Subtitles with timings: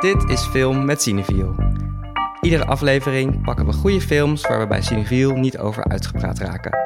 [0.00, 1.54] Dit is Film met Cineviel.
[2.40, 6.78] Iedere aflevering pakken we goede films waar we bij Cineviel niet over uitgepraat raken.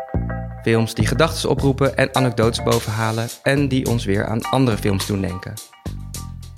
[0.63, 5.21] Films die gedachten oproepen en anekdotes bovenhalen en die ons weer aan andere films doen
[5.21, 5.55] denken.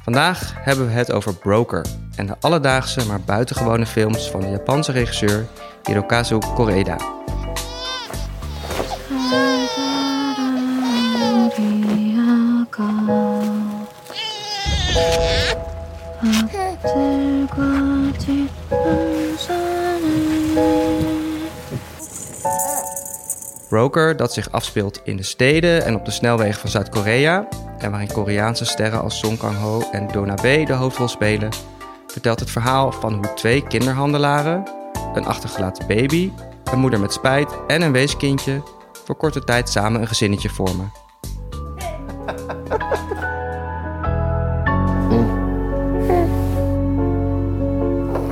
[0.03, 1.87] Vandaag hebben we het over Broker
[2.17, 5.47] en de alledaagse maar buitengewone films van de Japanse regisseur
[5.83, 7.24] Hirokazu Koreeda.
[23.94, 28.12] Broker, dat zich afspeelt in de steden en op de snelwegen van Zuid-Korea en waarin
[28.12, 31.50] Koreaanse sterren als Song Kang-ho en Dona B de hoofdrol spelen,
[32.08, 34.68] vertelt het verhaal van hoe twee kinderhandelaren,
[35.14, 36.32] een achtergelaten baby,
[36.72, 38.64] een moeder met spijt en een weeskindje
[39.06, 40.92] voor korte tijd samen een gezinnetje vormen.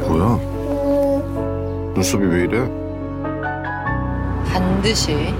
[0.07, 0.39] 뭐야?
[1.93, 2.87] 눈썹이 왜 이래?
[4.57, 5.33] 반드시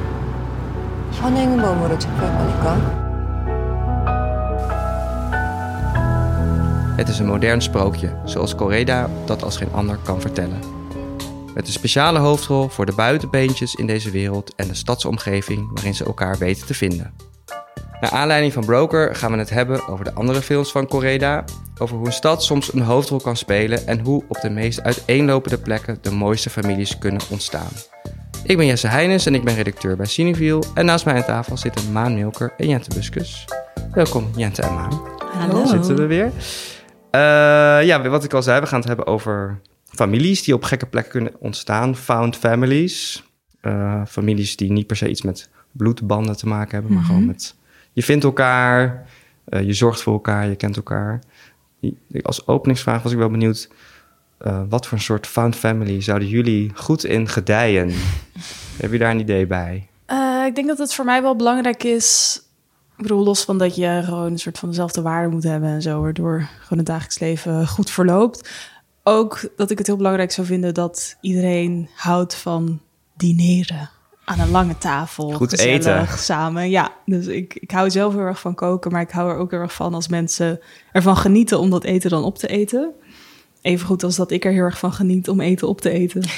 [1.22, 3.06] 현행범으로 체포할 거니까.
[6.98, 10.60] Het is een modern sprookje, zoals Coreda dat als geen ander kan vertellen.
[11.54, 16.06] Met een speciale hoofdrol voor de buitenbeentjes in deze wereld en de stadsomgeving waarin ze
[16.06, 17.14] elkaar weten te vinden.
[18.02, 21.44] Naar aanleiding van Broker gaan we het hebben over de andere films van Coreda,
[21.78, 25.58] over hoe een stad soms een hoofdrol kan spelen en hoe op de meest uiteenlopende
[25.58, 27.72] plekken de mooiste families kunnen ontstaan.
[28.45, 31.57] Ik ben Jesse Heijnes en ik ben redacteur bij Cineviel en naast mij aan tafel
[31.57, 33.45] zitten Maan Milker en Jente Buskus.
[33.93, 35.01] Welkom Jente en Maan.
[35.33, 35.67] Hallo.
[35.67, 36.33] Zitten we weer.
[37.11, 37.21] Eh,
[37.87, 41.13] ja, wat ik al zei, we gaan het hebben over families die op gekke plekken
[41.13, 41.97] kunnen ontstaan.
[41.97, 43.25] Found families.
[43.61, 47.55] Eh, families die niet per se iets met bloedbanden te maken hebben, maar gewoon met...
[47.93, 49.07] Je vindt elkaar,
[49.45, 51.21] eh, je zorgt voor elkaar, je kent elkaar.
[52.23, 53.69] Als openingsvraag was ik wel benieuwd...
[54.43, 57.93] eh, wat voor een soort found family zouden jullie goed in gedijen?
[58.83, 59.89] Heb je daar een idee bij?
[60.07, 62.41] Eh, ik denk dat het voor mij wel belangrijk is.
[62.97, 65.83] Ik bedoel, los van dat je gewoon een soort van dezelfde waarde moet hebben en
[65.83, 68.51] zo, waardoor gewoon het dagelijks leven goed verloopt.
[69.03, 72.81] Ook dat ik het heel belangrijk zou vinden dat iedereen houdt van
[73.17, 73.91] dineren
[74.25, 75.31] aan een lange tafel.
[75.31, 76.09] Goed eten.
[76.09, 76.71] samen.
[76.71, 79.51] Ja, dus ik, ik hou zelf heel erg van koken, maar ik hou er ook
[79.51, 80.61] heel erg van als mensen
[80.93, 82.93] ervan genieten om dat eten dan op te eten.
[83.63, 86.23] Even goed als dat ik er heel erg van geniet om eten op te eten.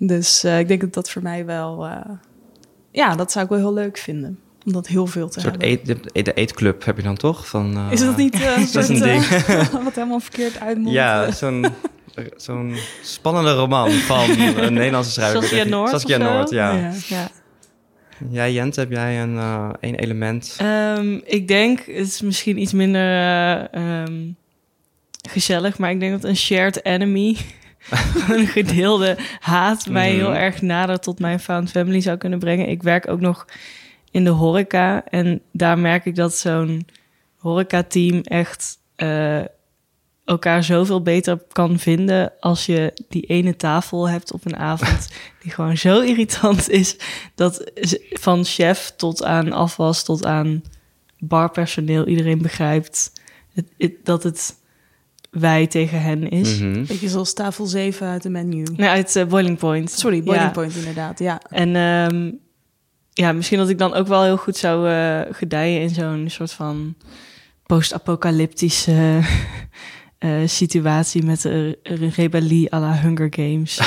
[0.00, 1.86] Dus eh, ik denk dat dat voor mij wel...
[1.86, 2.10] eh,
[2.90, 4.38] ja, dat zou ik wel heel leuk vinden.
[4.66, 5.68] Om dat heel veel te Een soort hebben.
[5.70, 7.48] eet, de, de eetclub heb je dan toch?
[7.48, 9.24] Van, eh, Is dat niet een dat is soort, een ding.
[9.84, 10.92] wat helemaal verkeerd uitmondt?
[10.92, 11.66] Ja, zo'n
[12.36, 15.42] zo'n spannende roman van een Nederlandse schrijver.
[15.42, 16.16] Saskia Noord Saskia?
[16.16, 16.72] Noord, ja.
[16.72, 16.92] ja.
[17.08, 17.28] Ja.
[18.30, 19.36] Jij, Jent, heb jij een,
[19.80, 20.54] een element?
[20.58, 24.30] Ehm, ik denk, het is misschien iets minder eh, ehm,
[25.28, 27.36] gezellig, maar ik denk dat een shared enemy,
[28.28, 30.18] een gedeelde haat, mij Mhm.
[30.18, 32.68] heel erg nader tot mijn found family zou kunnen brengen.
[32.68, 33.46] Ik werk ook nog
[34.10, 36.86] in de horeca en daar merk ik dat zo'n
[37.36, 39.40] horecateam echt eh,
[40.24, 45.08] elkaar zoveel beter kan vinden als je die ene tafel hebt op een avond
[45.42, 46.96] die gewoon zo irritant is
[47.34, 47.70] dat
[48.10, 50.62] van chef tot aan afwas tot aan
[51.18, 53.12] barpersoneel iedereen begrijpt
[53.54, 54.56] het, het- dat het
[55.30, 56.58] wij tegen hen is.
[56.58, 56.84] Mhm.
[56.86, 58.66] Beetje zoals tafel 7 uit de menu.
[58.76, 59.90] Nee, uit eh, Boiling Point.
[59.90, 60.52] Sorry, Boiling Ja.
[60.52, 61.40] Point inderdaad, ja.
[61.48, 62.30] En ehm,
[63.12, 66.52] ja, misschien dat ik dan ook wel heel goed zou eh, gedijen in zo'n soort
[66.52, 66.94] van
[67.66, 69.20] post-apocalyptische
[70.18, 71.76] eh, situatie met een,
[72.14, 73.80] rebellie à la Hunger Games.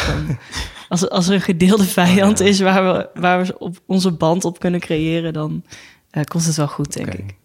[0.90, 2.52] Als, als er een gedeelde vijand Oh ja.
[2.52, 5.64] is waar we, waar we op onze band op kunnen creëren, dan
[6.10, 7.36] eh, komt het wel goed, denk ik.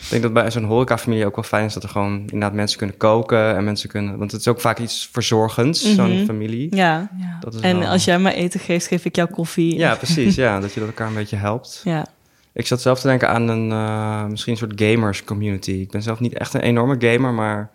[0.00, 2.78] Ik denk dat bij zo'n horecafamilie ook wel fijn is dat er gewoon inderdaad mensen
[2.78, 4.18] kunnen koken en mensen kunnen...
[4.18, 5.94] Want het is ook vaak iets verzorgends, Mhm.
[5.94, 6.76] zo'n familie.
[6.76, 7.36] Ja, ja.
[7.40, 9.76] Dat is en wel- als jij mij eten geeft, geef ik jou koffie.
[9.76, 10.34] Ja, precies.
[10.34, 11.80] Ja, dat je dat elkaar een beetje helpt.
[11.84, 12.06] Ja.
[12.52, 15.70] Ik zat zelf te denken aan een, eh, misschien een soort gamers community.
[15.72, 17.70] Ik ben zelf niet echt een enorme gamer, maar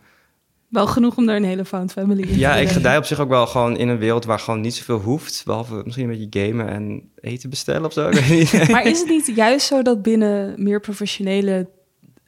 [0.68, 2.74] Wel genoeg om er een hele found family in Ja, te ik brengen.
[2.74, 5.42] gedij op zich ook wel gewoon in een wereld waar gewoon niet zoveel hoeft.
[5.46, 8.10] Behalve misschien een beetje gamen en eten bestellen of zo.
[8.10, 8.70] Ik weet niet.
[8.72, 11.68] Maar is het niet juist zo dat binnen meer professionele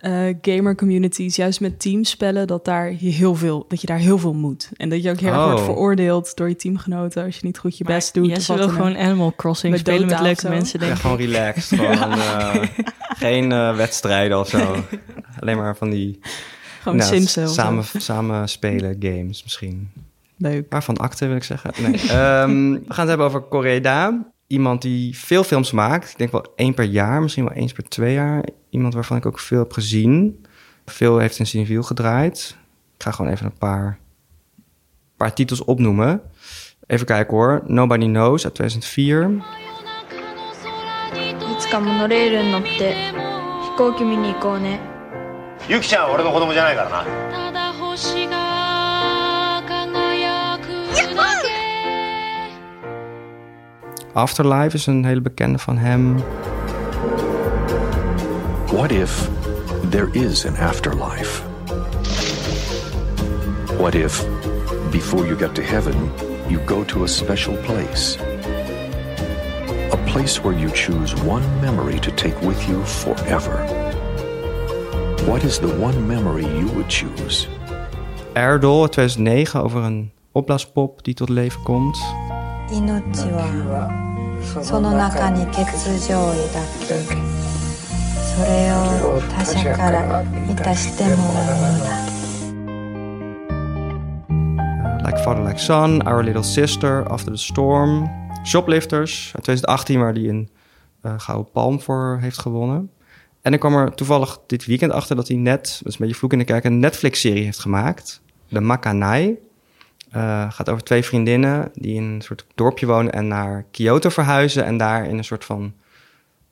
[0.03, 4.17] eh, gamer communities, juist met teamspellen, dat, daar je heel veel, dat je daar heel
[4.17, 4.69] veel moet?
[4.77, 5.47] En dat je ook heel erg Oh.
[5.47, 8.25] wordt veroordeeld door je teamgenoten als je niet goed je best doet.
[8.27, 8.97] Ja, ze wil gewoon.
[8.97, 11.01] Animal Crossing Met spelen met leuke mensen, denk Ja, ik.
[11.05, 11.79] gewoon relaxed.
[11.79, 12.63] Gewoon, eh,
[13.17, 14.75] geen eh, wedstrijden of zo.
[15.39, 16.19] Alleen maar van die
[16.81, 19.91] Gewoon nou, Sims samen, samen spelen games misschien.
[20.37, 20.65] Leuk.
[20.69, 21.71] Waarvan acten wil ik zeggen.
[21.77, 21.93] Nee.
[22.09, 24.31] Ehm, we gaan het hebben over Coreda.
[24.53, 26.09] Iemand die veel films maakt.
[26.09, 28.43] Ik denk wel één per jaar, misschien wel eens per twee jaar.
[28.69, 30.45] Iemand waarvan ik ook veel heb gezien.
[30.85, 32.55] Veel heeft in Cineviel gedraaid.
[32.97, 33.99] ga gewoon even een paar,
[35.17, 36.21] paar titels opnoemen.
[36.87, 37.61] Even kijken hoor.
[37.65, 39.43] Nobody Knows uit 2004.
[47.31, 47.52] い
[54.13, 56.15] Afterlife is een hele bekende van hem.
[58.65, 59.29] What if
[59.89, 61.41] there is an afterlife?
[63.77, 64.25] What if,
[64.91, 66.11] before you get to heaven,
[66.47, 68.17] you go to a special place?
[69.91, 73.65] A place where you choose one memory to take with you forever.
[75.25, 77.47] What is the one memory you would choose?
[78.33, 81.97] Erdol uit 2009 over een opblaaspop die tot leven komt.
[82.72, 83.90] 命は
[84.62, 86.86] その中に欠如を抱き
[88.22, 92.08] それを他者から満たしてもらうのだ
[94.88, 98.08] Uh, like Father Like Son, Our Little Sister, After the Storm.
[98.44, 100.48] Shoplifters uit 2018 waar hij een
[101.00, 102.90] eh, Gouden Palm voor heeft gewonnen.
[103.42, 106.14] En ik kwam er toevallig dit weekend achter dat hij net, dat is een beetje
[106.14, 108.20] vloek in de kerk, een Netflix-serie heeft gemaakt.
[108.48, 109.36] De Makanai.
[110.13, 114.65] Eh, gaat over twee vriendinnen die in een soort dorpje wonen en naar Kyoto verhuizen.
[114.65, 115.73] En daar in een soort van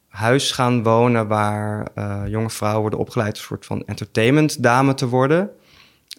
[0.08, 5.08] huis gaan wonen waar eh, jonge vrouwen worden opgeleid een soort van entertainment dame te
[5.08, 5.50] worden.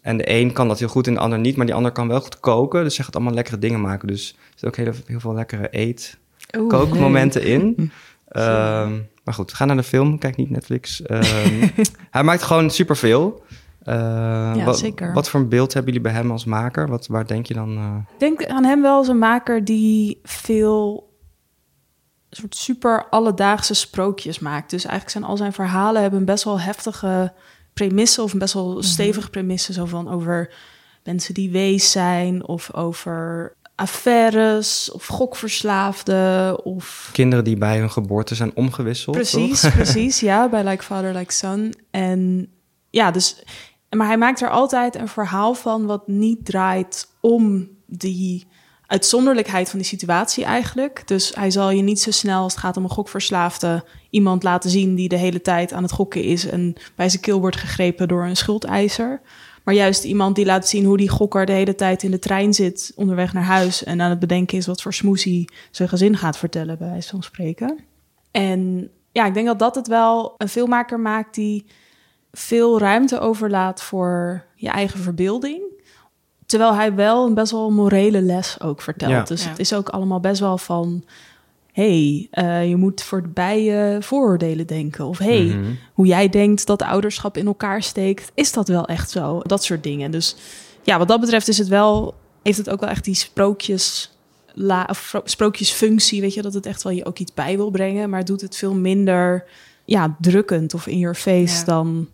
[0.03, 2.09] En de een kan dat heel goed en de ander niet, maar die ander kan
[2.09, 2.85] wel goed koken.
[2.85, 4.09] Dus ze gaat allemaal lekkere dingen maken.
[4.09, 6.19] Dus er zitten ook heel, heel veel lekkere eet,
[6.57, 7.75] Oeh, kookmomenten in.
[8.29, 11.03] Ehm, maar goed, ga naar de film, kijk niet Netflix.
[11.03, 11.69] Ehm,
[12.11, 13.45] hij maakt gewoon superveel.
[13.85, 15.13] Uh, Ja, wat, zeker.
[15.13, 16.89] Wat voor een beeld hebben jullie bij hem als maker?
[16.89, 17.77] Wat, waar denk je dan...
[17.77, 21.11] eh, Ik denk aan hem wel als een maker die veel
[22.31, 24.71] soort super alledaagse sprookjes maakt.
[24.71, 27.33] Dus eigenlijk zijn al zijn verhalen hebben best wel heftige
[27.75, 29.75] premissen of best wel stevige premissen.
[29.75, 30.55] Zo van over
[31.05, 38.35] mensen die wees zijn of over affaires of gokverslaafden of kinderen die bij hun geboorte
[38.35, 39.17] zijn omgewisseld?
[39.17, 39.73] Precies, toch?
[39.83, 40.21] precies.
[40.21, 41.75] Ja, bij Like Father, Like Son.
[41.91, 42.49] En
[42.91, 43.43] ja, dus...
[43.97, 48.47] Maar hij maakt er altijd een verhaal van wat niet draait om die
[48.87, 51.03] uitzonderlijkheid van die situatie eigenlijk.
[51.09, 53.85] Dus hij zal je niet zo snel als het gaat om een gokverslaafde...
[54.11, 56.47] iemand laten zien die de hele tijd aan het gokken is...
[56.47, 59.21] en bij zijn keel wordt gegrepen door een schuldeiser.
[59.65, 62.55] Maar juist iemand die laat zien hoe die gokker de hele tijd in de trein
[62.55, 62.93] zit...
[62.97, 66.79] onderweg naar huis en aan het bedenken is wat voor smoesie zijn gezin gaat vertellen...
[66.79, 67.79] bij wijze van spreken.
[68.31, 71.67] En ja, ik denk dat dat het wel een filmmaker maakt die
[72.33, 75.61] veel ruimte overlaat voor je eigen verbeelding.
[76.47, 79.11] Terwijl hij wel een best wel morele les ook vertelt.
[79.13, 79.23] Ja.
[79.23, 79.49] Dus Ja.
[79.49, 81.05] het is ook allemaal best wel van...
[81.73, 85.05] hey, eh, je moet voorbij je vooroordelen denken.
[85.07, 85.71] Of hey, Mhm.
[85.93, 88.31] hoe jij denkt dat ouderschap in elkaar steekt...
[88.35, 89.41] is dat wel echt zo?
[89.43, 90.11] Dat soort dingen.
[90.11, 90.37] Dus
[90.83, 92.15] ja, wat dat betreft is het wel...
[92.43, 94.11] heeft het ook wel echt die sprookjes...
[94.55, 98.11] La, of sprookjesfunctie, weet je, dat het echt wel je ook iets bij wil brengen,
[98.11, 99.45] maar het doet het veel minder
[99.85, 101.65] ja, drukkend of in your face Ja.
[101.65, 102.09] dan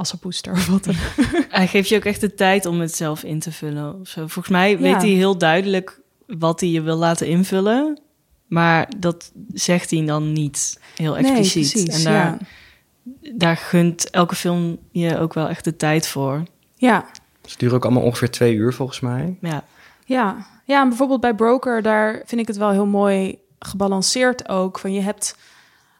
[0.00, 0.94] Assepoester of wat dan
[1.48, 4.00] Hij geeft je ook echt de tijd om het zelf in te vullen.
[4.00, 4.20] Of zo.
[4.20, 4.78] Volgens mij Ja.
[4.78, 8.00] weet hij heel duidelijk wat hij je wil laten invullen.
[8.46, 11.72] Maar dat zegt hij dan niet heel Nee, expliciet.
[11.72, 12.38] precies, en daar,
[13.20, 13.32] ja.
[13.36, 16.42] daar gunt elke film je ook wel echt de tijd voor.
[16.76, 17.04] Ja,
[17.44, 19.36] Ze duren ook allemaal ongeveer twee uur volgens mij.
[19.40, 19.64] Ja,
[20.04, 20.46] ja.
[20.64, 24.78] Ja, en bijvoorbeeld bij Broker, daar vind ik het wel heel mooi gebalanceerd ook.
[24.78, 25.36] Van je hebt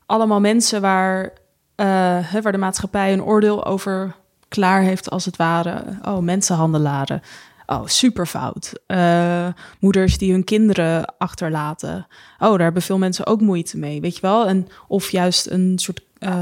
[0.07, 1.33] allemaal mensen waar,
[1.81, 4.17] eh, waar de maatschappij een oordeel over
[4.49, 5.83] klaar heeft, als het ware.
[6.03, 7.23] Oh, mensenhandelaren.
[7.67, 8.73] Oh, super fout.
[8.87, 9.47] Eh,
[9.79, 12.07] moeders die hun kinderen achterlaten.
[12.39, 14.47] Oh, daar hebben veel mensen ook moeite mee, weet je wel?
[14.47, 16.33] En, of juist een soort eh,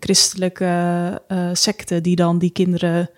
[0.00, 1.22] christelijke
[1.52, 3.10] secte die dan die kinderen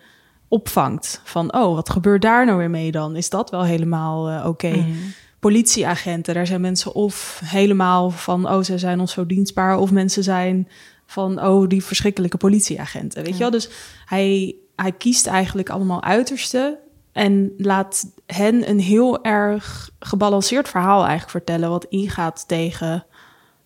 [0.49, 1.21] opvangt.
[1.25, 3.16] Van, oh, wat gebeurt daar nou weer mee dan?
[3.16, 4.71] Is dat wel helemaal oké?
[4.71, 4.90] Mhm.
[5.40, 9.76] Politieagenten, daar zijn mensen of helemaal van, oh, ze zijn ons zo dienstbaar.
[9.76, 10.68] Of mensen zijn
[11.12, 13.23] van, oh, die verschrikkelijke politieagenten.
[13.23, 13.50] Weet je wel?
[13.50, 13.69] Dus
[14.04, 16.78] hij, hij kiest eigenlijk allemaal uitersten.
[17.12, 21.71] En laat hen een heel erg gebalanceerd verhaal eigenlijk vertellen.
[21.71, 23.07] Wat ingaat tegen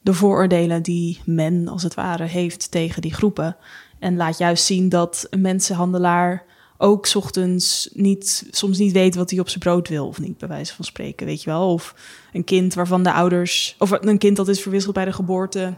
[0.00, 3.56] de vooroordelen die men, als het ware, heeft tegen die groepen.
[3.98, 6.44] En laat juist zien dat een mensenhandelaar
[6.78, 10.38] ook 's ochtends niet, soms niet weet wat hij op zijn brood wil of niet,
[10.38, 11.72] bij wijze van spreken, weet je wel.
[11.72, 11.94] Of
[12.32, 15.74] een kind waarvan de ouders, of een kind dat is verwisseld bij de geboorte,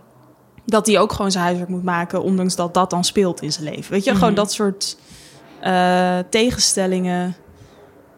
[0.68, 3.64] dat hij ook gewoon zijn huiswerk moet maken, ondanks dat dat dan speelt in zijn
[3.64, 3.92] leven.
[3.92, 4.98] Weet je, gewoon dat soort
[5.60, 7.36] eh, tegenstellingen,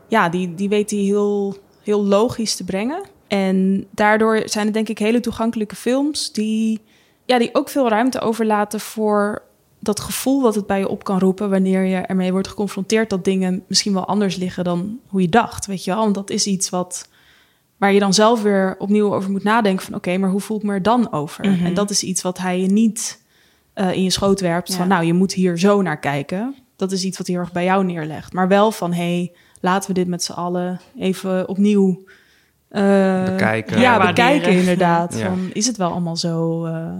[0.09, 3.03] ja, die, die weet hij heel, heel logisch te brengen.
[3.29, 6.81] En daardoor zijn het denk ik hele toegankelijke films die,
[7.25, 9.43] ja, die ook veel ruimte overlaten voor
[9.81, 13.25] dat gevoel wat het bij je op kan roepen wanneer je ermee wordt geconfronteerd dat
[13.25, 16.03] dingen misschien wel anders liggen dan hoe je dacht, weet je wel?
[16.03, 17.09] Want dat is iets wat
[17.81, 20.63] waar je dan zelf weer opnieuw over moet nadenken van oké, maar hoe voel ik
[20.63, 21.49] me er dan over?
[21.49, 21.65] Mhm.
[21.67, 23.23] En dat is iets wat hij je niet
[23.73, 24.75] eh, in je schoot werpt Ja.
[24.77, 26.55] van nou, je moet hier zo naar kijken.
[26.77, 28.33] Dat is iets wat hij heel erg bij jou neerlegt.
[28.33, 32.05] Maar wel van hey, laten we dit met z'n allen even opnieuw
[32.69, 33.81] eh, Bekijken.
[33.81, 34.15] Ja, Waarderen.
[34.15, 35.15] bekijken inderdaad.
[35.19, 35.27] Ja.
[35.27, 36.93] Van, is het wel allemaal zo, eh,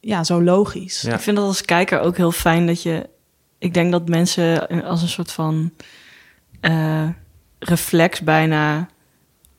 [0.00, 1.00] ja, zo logisch?
[1.00, 1.14] Ja.
[1.14, 3.08] Ik vind dat als kijker ook heel fijn dat je...
[3.58, 5.72] Ik denk dat mensen als een soort van
[6.60, 7.08] eh,
[7.58, 8.88] reflex bijna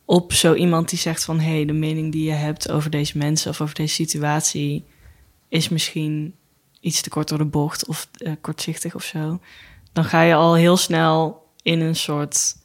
[0.10, 1.40] op zo iemand die zegt van...
[1.40, 4.86] hé, hey, de mening die je hebt over deze mensen of over deze situatie...
[5.50, 6.34] is misschien
[6.80, 9.40] iets te kort door de bocht of eh, kortzichtig of zo.
[9.94, 12.56] Dan ga je al heel snel in een soort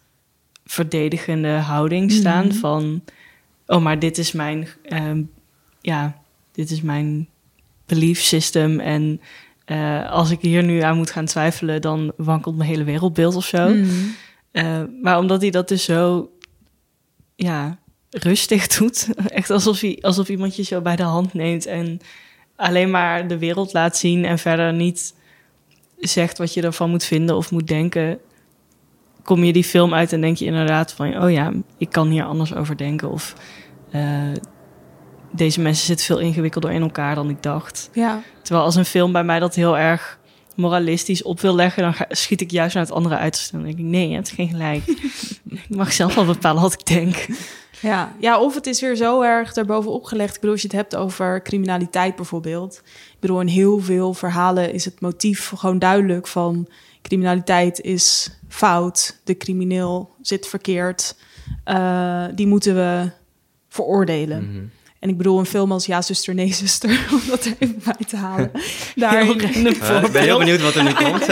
[0.64, 2.54] verdedigende houding staan Mhm.
[2.54, 3.02] van...
[3.66, 4.68] oh, maar dit is mijn...
[4.82, 5.22] ehm,
[5.80, 6.22] ja,
[6.52, 7.28] dit is mijn
[7.86, 9.20] belief system en
[9.64, 13.44] eh, als ik hier nu aan moet gaan twijfelen, dan wankelt mijn hele wereldbeeld of
[13.44, 13.68] zo.
[13.68, 13.88] Mhm.
[14.50, 16.30] Eh, maar omdat hij dat dus zo
[17.36, 17.78] ja,
[18.10, 22.00] rustig doet, echt alsof, hij, alsof iemand je zo bij de hand neemt en
[22.56, 25.14] alleen maar de wereld laat zien en verder niet
[25.98, 28.18] zegt wat je ervan moet vinden of moet denken,
[29.22, 32.24] kom je die film uit en denk je inderdaad van, oh ja, ik kan hier
[32.24, 33.34] anders over denken of
[33.90, 34.32] eh,
[35.30, 37.90] deze mensen zitten veel ingewikkelder in elkaar dan ik dacht.
[37.92, 38.22] Ja.
[38.42, 40.18] Terwijl als een film bij mij dat heel erg
[40.56, 43.48] moralistisch op wil leggen, dan ga- schiet ik juist naar het andere uit.
[43.52, 44.82] Dan denk ik, nee, je hebt geen gelijk.
[45.50, 47.26] ik mag zelf wel bepalen wat ik denk.
[47.80, 48.12] Ja.
[48.20, 50.28] ja, of het is weer zo erg daarbovenop gelegd.
[50.34, 52.80] Ik bedoel, als je het hebt over criminaliteit bijvoorbeeld.
[52.84, 56.68] Ik bedoel, in heel veel verhalen is het motief gewoon duidelijk van...
[57.02, 61.16] criminaliteit is fout, de crimineel zit verkeerd.
[61.64, 63.10] eh, die moeten we
[63.68, 64.50] veroordelen.
[64.50, 64.64] Mhm.
[65.04, 68.06] En ik bedoel, een film als Ja, zuster, nee, zuster, om dat er even bij
[68.06, 68.50] te halen.
[69.12, 69.38] Random
[69.82, 71.26] Eh, ik ben heel benieuwd wat er nu komt.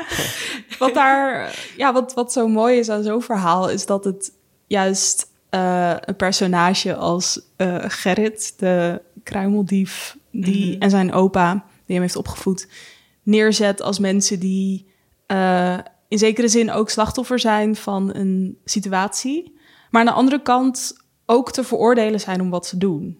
[0.78, 4.32] wat daar, ja, wat, wat zo mooi is aan zo'n verhaal, is dat het
[4.66, 10.82] juist eh, een personage als eh, Gerrit, de kruimeldief, die, Mhm.
[10.82, 11.52] en zijn opa,
[11.86, 12.68] die hem heeft opgevoed,
[13.22, 14.86] neerzet als mensen die
[15.26, 15.78] eh,
[16.08, 19.56] in zekere zin ook slachtoffer zijn van een situatie,
[19.90, 23.18] maar aan de andere kant ook te veroordelen zijn om wat ze doen.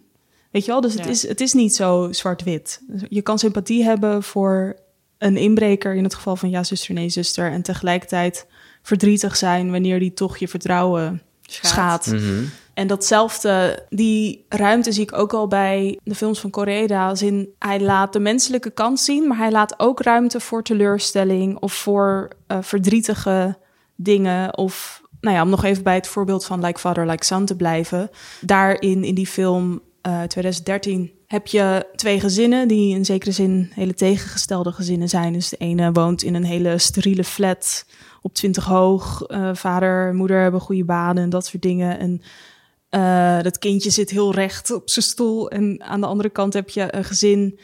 [0.51, 1.11] Weet je wel, dus het, Ja.
[1.11, 2.81] is, het is niet zo zwart-wit.
[3.09, 4.77] Je kan sympathie hebben voor
[5.19, 7.51] een inbreker in het geval van ja, zuster, nee, zuster.
[7.51, 8.47] En tegelijkertijd
[8.83, 12.07] verdrietig zijn wanneer die toch je vertrouwen schaadt.
[12.07, 12.45] Mhm.
[12.75, 17.09] En datzelfde, die ruimte zie ik ook al bij de films van Correa.
[17.09, 21.59] Als in, hij laat de menselijke kant zien, maar hij laat ook ruimte voor teleurstelling
[21.59, 23.59] of voor eh, verdrietige
[23.95, 24.57] dingen.
[24.57, 27.57] Of, nou ja, om nog even bij het voorbeeld van Like Father, Like Son te
[27.57, 28.11] blijven.
[28.41, 33.95] Daarin, in die film eh 2013, heb je twee gezinnen die in zekere zin hele
[33.95, 35.33] tegengestelde gezinnen zijn.
[35.33, 37.87] Dus de ene woont in een hele steriele flat
[38.23, 39.23] op 20 hoog.
[39.23, 41.99] Eh, vader moeder hebben goede banen en dat soort dingen.
[41.99, 42.23] En
[42.89, 45.51] eh, dat kindje zit heel recht op zijn stoel.
[45.51, 47.59] En aan de andere kant heb je een gezin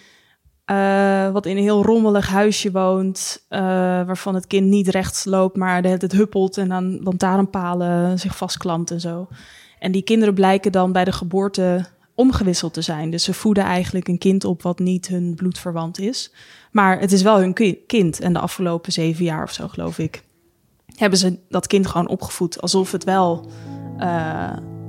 [0.65, 3.45] eh, wat in een heel rommelig huisje woont.
[3.49, 3.61] eh,
[4.07, 8.91] waarvan het kind niet rechts loopt, maar de tijd huppelt en aan lantaarnpalen zich vastklampt
[8.91, 9.29] en zo.
[9.79, 13.11] En die kinderen blijken dan bij de geboorte omgewisseld te zijn.
[13.11, 16.33] Dus ze voeden eigenlijk een kind op wat niet hun bloedverwant is.
[16.73, 18.21] Maar het is wel hun ki- kind.
[18.21, 20.25] En de afgelopen zeven jaar of zo, geloof ik,
[20.97, 23.47] hebben ze dat kind gewoon opgevoed alsof het wel
[23.99, 24.07] eh,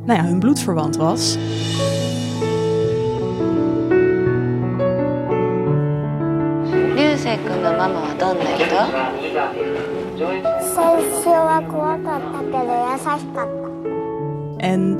[0.06, 1.38] nou ja, hun bloedverwant was.
[7.25, 8.67] 流星君のママはどんな人
[10.75, 12.59] 最初は怖かったけど
[12.93, 13.05] 優し
[13.35, 13.61] かった
[14.63, 14.99] En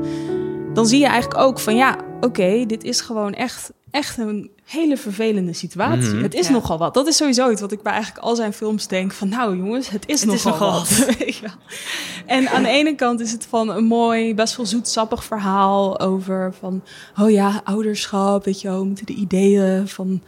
[0.73, 4.97] dan zie je eigenlijk ook van ja, oké, dit is gewoon echt, echt een hele
[4.97, 6.13] vervelende situatie.
[6.13, 6.23] Mhm.
[6.23, 6.53] Het is Ja.
[6.53, 6.93] nogal wat.
[6.93, 9.89] Dat is sowieso iets wat ik bij eigenlijk al zijn films denk van nou jongens,
[9.89, 11.15] het is, Het is nogal, nogal wat.
[11.19, 11.55] Weet je wel.
[12.25, 16.53] en aan de ene kant is het van een mooi, best wel zoetsappig verhaal over
[16.59, 16.83] van
[17.19, 20.21] oh ja, ouderschap, weet je wel, we moeten de ideeën van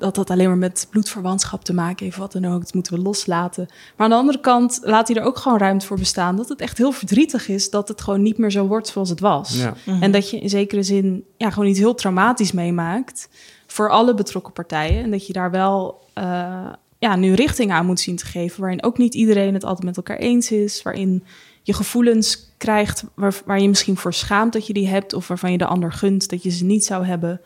[0.00, 2.60] dat dat alleen maar met bloedverwantschap te maken heeft, wat dan ook.
[2.60, 3.66] Dat moeten we loslaten.
[3.68, 6.36] Maar aan de andere kant laat hij er ook gewoon ruimte voor bestaan.
[6.36, 9.20] Dat het echt heel verdrietig is dat het gewoon niet meer zo wordt zoals het
[9.20, 9.56] was.
[9.56, 9.74] Ja.
[10.00, 13.28] En dat je in zekere zin ja, gewoon iets heel traumatisch meemaakt
[13.66, 15.02] voor alle betrokken partijen.
[15.02, 18.60] En dat je daar wel eh, ja, nu richting aan moet zien te geven.
[18.60, 20.82] Waarin ook niet iedereen het altijd met elkaar eens is.
[20.82, 21.24] Waarin
[21.62, 25.12] je gevoelens krijgt waar, waar je misschien voor schaamt dat je die hebt.
[25.12, 27.40] Of waarvan je de ander gunt dat je ze niet zou hebben.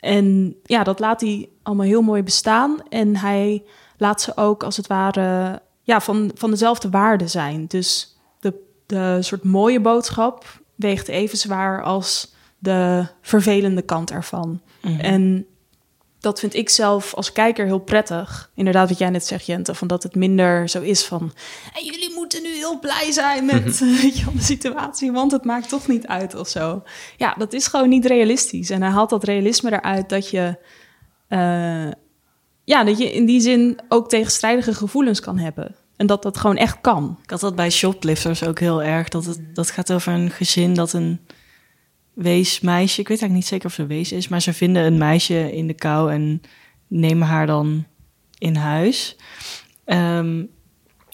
[0.00, 2.82] En ja, dat laat hij allemaal heel mooi bestaan.
[2.88, 3.62] En hij
[3.96, 7.66] laat ze ook als het ware ja, van, van dezelfde waarde zijn.
[7.66, 8.54] Dus de,
[8.86, 14.60] de soort mooie boodschap weegt even zwaar als de vervelende kant ervan.
[14.82, 15.00] Mhm.
[15.00, 15.46] En
[16.20, 18.50] dat vind ik zelf als kijker heel prettig.
[18.54, 21.32] Inderdaad, wat jij net zegt, Jente, van dat het minder zo is van...
[21.72, 25.68] "Hey, jullie moeten nu heel blij zijn met eh, je de situatie, want het maakt
[25.68, 26.82] toch niet uit of zo.
[27.16, 28.70] Ja, dat is gewoon niet realistisch.
[28.70, 30.56] En hij haalt dat realisme eruit dat je...
[31.28, 31.90] eh,
[32.64, 35.76] ja, dat je in die zin ook tegenstrijdige gevoelens kan hebben.
[35.96, 37.18] En dat dat gewoon echt kan.
[37.22, 39.08] Ik had dat bij Shoplifters ook heel erg.
[39.08, 41.20] Dat, het, dat gaat over een gezin dat een
[42.18, 44.98] wees meisje, Ik weet eigenlijk niet zeker of ze wees is, maar ze vinden een
[44.98, 46.42] meisje in de kou en
[46.86, 47.84] nemen haar dan
[48.38, 49.16] in huis.
[49.84, 50.44] Ehm,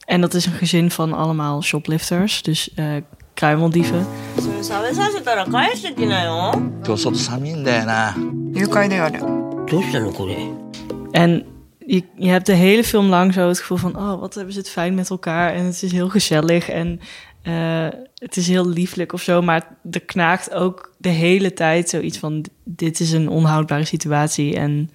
[0.05, 2.97] en dat is een gezin van allemaal shoplifters, dus uh,
[3.35, 4.07] kruimeldieven.
[11.11, 11.47] En
[11.79, 13.97] je, je hebt de hele film lang zo het gevoel van...
[13.97, 16.69] oh, wat hebben ze het fijn met elkaar en het is heel gezellig...
[16.69, 17.01] en
[17.45, 22.19] eh, het is heel lieflijk of zo, maar er knaagt ook de hele tijd zoiets
[22.19, 24.91] van: dit is een onhoudbare situatie en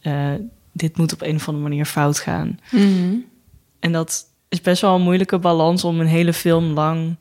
[0.00, 0.32] eh,
[0.72, 2.60] dit moet op een of andere manier fout gaan.
[2.70, 3.14] Mhm.
[3.80, 7.16] En dat is best wel een moeilijke balans om een hele film lang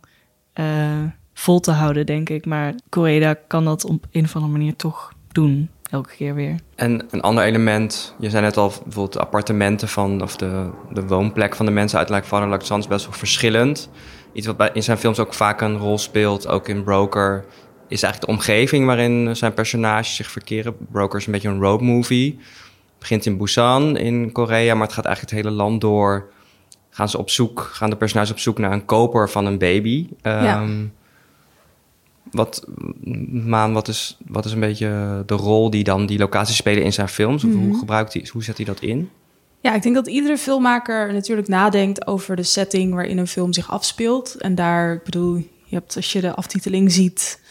[0.54, 1.04] eh,
[1.34, 2.46] vol te houden, denk ik.
[2.46, 6.56] Maar Koreeda kan dat op een of andere manier toch doen, elke keer weer.
[6.76, 11.08] En een ander element, je zei net al, bijvoorbeeld de appartementen van, of de, de
[11.08, 13.90] woonplek van de mensen uit Like Son is best wel verschillend.
[14.34, 17.46] Iets wat bij, in zijn films ook vaak een rol speelt, ook in Broker,
[17.88, 20.76] is eigenlijk de omgeving waarin zijn personages zich verkeren.
[20.92, 22.36] Broker is een beetje een road movie.
[22.40, 26.30] Het begint in Busan in Korea, maar het gaat eigenlijk het hele land door.
[26.90, 30.08] Gaan ze op zoek, gaan de personages op zoek naar een koper van een baby.
[30.22, 30.62] Ja.
[30.62, 30.86] Ehm,
[32.32, 32.68] wat,
[33.32, 36.94] Maan, wat is, wat is een beetje de rol die dan die locaties spelen in
[36.94, 37.44] zijn films?
[37.44, 37.60] Of Mhm.
[37.64, 39.10] hoe gebruikt hij, hoe zet hij dat in?
[39.62, 43.72] Ja, ik denk dat iedere filmmaker natuurlijk nadenkt over de setting waarin een film zich
[43.72, 44.36] afspeelt.
[44.36, 47.42] En daar, ik bedoel, je hebt als je de aftiteling ziet,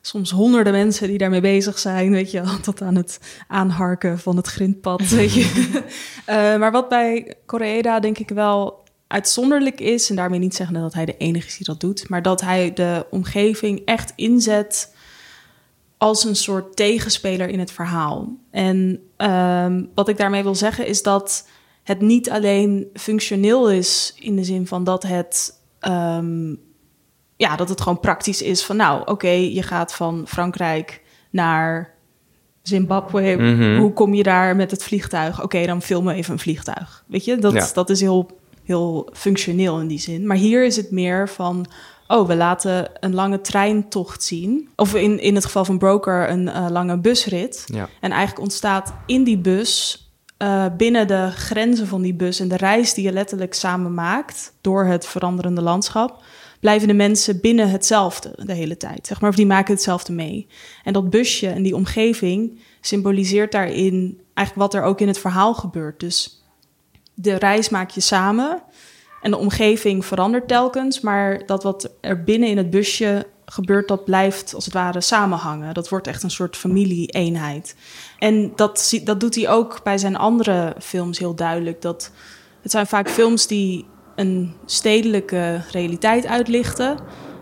[0.00, 4.46] soms honderden mensen die daarmee bezig zijn, weet je, tot aan het aanharken van het
[4.46, 5.48] grindpad, weet je.
[6.24, 10.94] Eh, maar wat bij Koreeda denk ik wel uitzonderlijk is, en daarmee niet zeggen dat
[10.94, 14.94] hij de enige is die dat doet, maar dat hij de omgeving echt inzet
[15.98, 18.36] als een soort tegenspeler in het verhaal.
[18.50, 21.48] En ehm, wat ik daarmee wil zeggen is dat
[21.82, 26.54] het niet alleen functioneel is in de zin van dat het, ehm,
[27.40, 31.94] ja, dat het gewoon praktisch is van, nou, oké, je gaat van Frankrijk naar
[32.62, 33.36] Zimbabwe.
[33.36, 33.78] Mhm.
[33.78, 35.42] Hoe kom je daar met het vliegtuig?
[35.42, 37.04] Oké, dan filmen even een vliegtuig.
[37.06, 37.68] Weet je, dat, Ja.
[37.72, 38.30] dat is heel,
[38.64, 40.26] heel functioneel in die zin.
[40.26, 41.66] Maar hier is het meer van,
[42.08, 44.68] oh, we laten een lange treintocht zien.
[44.76, 47.64] Of in, in het geval van Broker een eh, lange busrit.
[47.66, 47.88] Ja.
[48.00, 50.04] En eigenlijk ontstaat in die bus,
[50.36, 54.52] eh, binnen de grenzen van die bus en de reis die je letterlijk samen maakt
[54.60, 56.22] door het veranderende landschap,
[56.60, 59.06] blijven de mensen binnen hetzelfde de hele tijd.
[59.06, 60.46] Zeg maar, of die maken hetzelfde mee.
[60.84, 65.54] En dat busje en die omgeving symboliseert daarin eigenlijk wat er ook in het verhaal
[65.54, 66.00] gebeurt.
[66.00, 66.44] Dus
[67.14, 68.62] de reis maak je samen
[69.22, 74.04] en de omgeving verandert telkens, maar dat wat er binnen in het busje gebeurt, dat
[74.04, 75.74] blijft als het ware samenhangen.
[75.74, 77.76] Dat wordt echt een soort familie-eenheid.
[78.18, 81.82] En dat, dat doet hij ook bij zijn andere films heel duidelijk.
[81.82, 82.10] Dat,
[82.62, 83.86] het zijn vaak films die
[84.20, 86.98] een stedelijke realiteit uitlichten.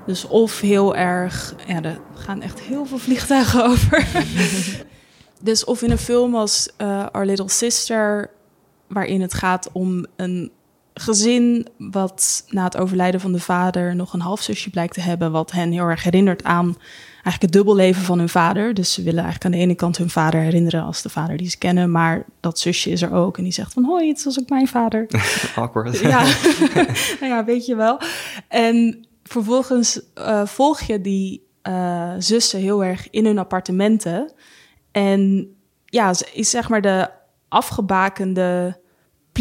[0.06, 4.06] Dus of heel erg, ja, er gaan echt heel veel vliegtuigen over.
[5.40, 8.30] dus of in een film als eh, Our Little Sister,
[8.86, 10.50] waarin het gaat om een
[10.98, 15.52] gezin wat na het overlijden van de vader nog een halfzusje blijkt te hebben, wat
[15.52, 16.76] hen heel erg herinnert aan
[17.12, 18.74] eigenlijk het dubbelleven van hun vader.
[18.74, 21.48] Dus ze willen eigenlijk aan de ene kant hun vader herinneren als de vader die
[21.50, 24.40] ze kennen, maar dat zusje is er ook en die zegt van hoi, het was
[24.40, 25.06] ook mijn vader.
[25.56, 25.98] Awkward.
[25.98, 26.86] Ja, nou
[27.32, 28.00] ja, weet je wel.
[28.48, 34.32] En vervolgens eh, volg je die eh, zussen heel erg in hun appartementen.
[34.92, 35.48] En
[35.84, 37.10] ja, ze- is zeg maar de
[37.48, 38.80] afgebakende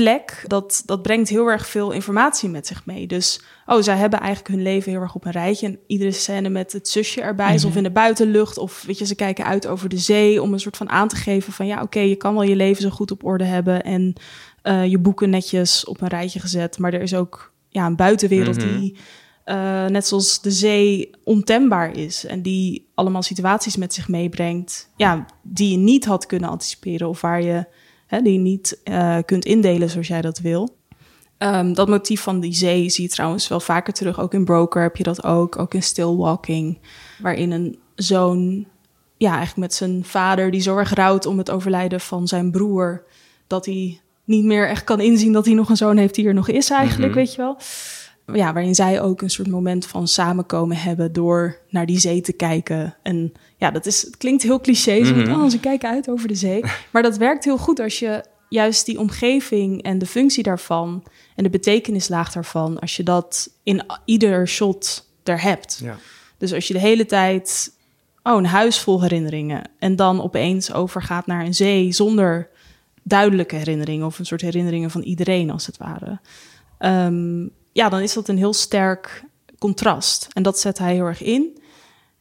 [0.02, 0.44] plek.
[0.48, 3.08] Dat, dat brengt heel erg veel informatie met zich mee.
[3.08, 5.68] Dus, oh, zij hebben eigenlijk hun leven heel erg op een rijtje.
[5.68, 8.58] En iedere scène met het zusje erbij is, of in de buitenlucht.
[8.58, 11.16] Of weet je, ze kijken uit over de zee om een soort van aan te
[11.16, 13.84] geven van ja, oké, je kan wel je leven zo goed op orde hebben.
[13.84, 14.14] En
[14.62, 16.78] eh, je boeken netjes op een rijtje gezet.
[16.78, 18.80] Maar er is ook ja, een buitenwereld Mhm.
[18.80, 18.96] die,
[19.44, 22.26] eh, net zoals de zee, ontembaar is.
[22.26, 24.90] En die allemaal situaties met zich meebrengt.
[24.96, 27.10] Ja, die je niet had kunnen anticiperen.
[27.10, 27.66] Of waar je
[28.08, 30.76] hè, die je niet eh, kunt indelen zoals jij dat wil.
[31.38, 34.20] Ehm, dat motief van die zee zie je trouwens wel vaker terug.
[34.20, 35.60] Ook in Broker heb je dat ook.
[35.60, 36.80] Ook in Still Walking.
[37.22, 38.66] Waarin een zoon,
[39.18, 43.04] ja, eigenlijk met zijn vader, die zo erg rouwt om het overlijden van zijn broer.
[43.48, 46.34] Dat hij niet meer echt kan inzien dat hij nog een zoon heeft die er
[46.34, 47.20] nog is, eigenlijk, Mhm.
[47.20, 47.58] weet je wel.
[48.34, 52.34] Ja, waarin zij ook een soort moment van samenkomen hebben door naar die zee te
[52.34, 52.96] kijken.
[53.04, 55.06] En ja, dat is, het klinkt heel cliché.
[55.06, 55.32] Zo, Mhm.
[55.42, 56.64] oh, ze kijken uit over de zee.
[56.92, 61.04] Maar dat werkt heel goed als je juist die omgeving en de functie daarvan
[61.36, 65.80] en de betekenislaag daarvan, als je dat in ieder shot er hebt.
[65.84, 65.96] Ja.
[66.38, 67.74] Dus als je de hele tijd,
[68.24, 72.50] oh, een huis vol herinneringen en dan opeens overgaat naar een zee zonder
[73.04, 76.20] duidelijke herinneringen of een soort herinneringen van iedereen als het ware.
[76.78, 79.24] Ehm, ja, dan is dat een heel sterk
[79.60, 80.28] contrast.
[80.34, 81.62] En dat zet hij heel erg in.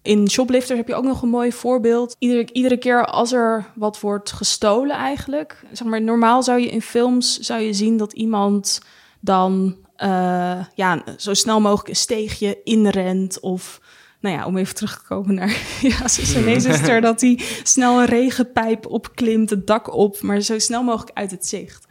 [0.02, 2.16] In Shoplifters heb je ook nog een mooi voorbeeld.
[2.18, 5.62] Iedere, iedere keer als er wat wordt gestolen eigenlijk.
[5.72, 8.80] Zeg maar, normaal zou je in films zou je zien dat iemand
[9.20, 13.40] dan eh, ja, zo snel mogelijk een steegje inrent.
[13.40, 13.80] Of
[14.20, 17.40] nou ja, om even terug te komen naar ja, ineens is het er dat hij
[17.62, 21.86] snel een regenpijp opklimt, het dak op, maar zo snel mogelijk uit het zicht.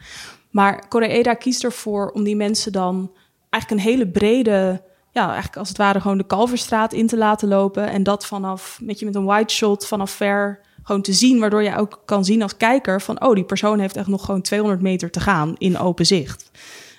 [0.50, 3.10] Maar Koreeda kiest ervoor om die mensen dan
[3.56, 7.48] eigenlijk een hele brede, ja, eigenlijk als het ware gewoon de Kalverstraat in te laten
[7.48, 7.88] lopen.
[7.88, 11.62] En dat vanaf, met je met een wide shot vanaf ver gewoon te zien, waardoor
[11.62, 14.82] je ook kan zien als kijker van, oh, die persoon heeft echt nog gewoon 200
[14.82, 16.50] meter te gaan in open zicht.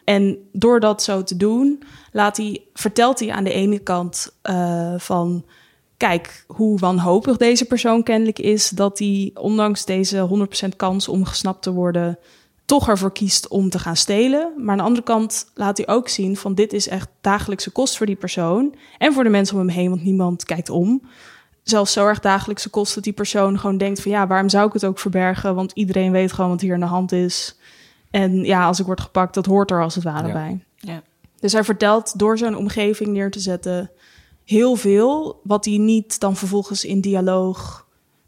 [0.03, 4.93] En door dat zo te doen, laat hij, vertelt hij aan de ene kant eh,
[4.97, 5.45] van...
[5.97, 8.69] kijk, hoe wanhopig deze persoon kennelijk is...
[8.69, 12.19] dat hij ondanks deze 100% kans om gesnapt te worden...
[12.67, 14.53] toch ervoor kiest om te gaan stelen.
[14.57, 16.55] Maar aan de andere kant laat hij ook zien van...
[16.55, 18.75] dit is echt dagelijkse kost voor die persoon...
[18.97, 21.01] en voor de mensen om hem heen, want niemand kijkt om...
[21.63, 24.11] Zelfs zo erg dagelijkse kost dat die persoon gewoon denkt van...
[24.11, 25.55] ja, waarom zou ik het ook verbergen?
[25.55, 27.57] Want iedereen weet gewoon wat hier aan de hand is...
[28.11, 30.33] En ja, als ik word gepakt, dat hoort er als het ware Ja.
[30.33, 30.63] bij.
[30.75, 31.01] Ja.
[31.39, 33.91] Dus hij vertelt door zo'n omgeving neer te zetten
[34.45, 37.86] heel veel, wat hij niet dan vervolgens in dialoog.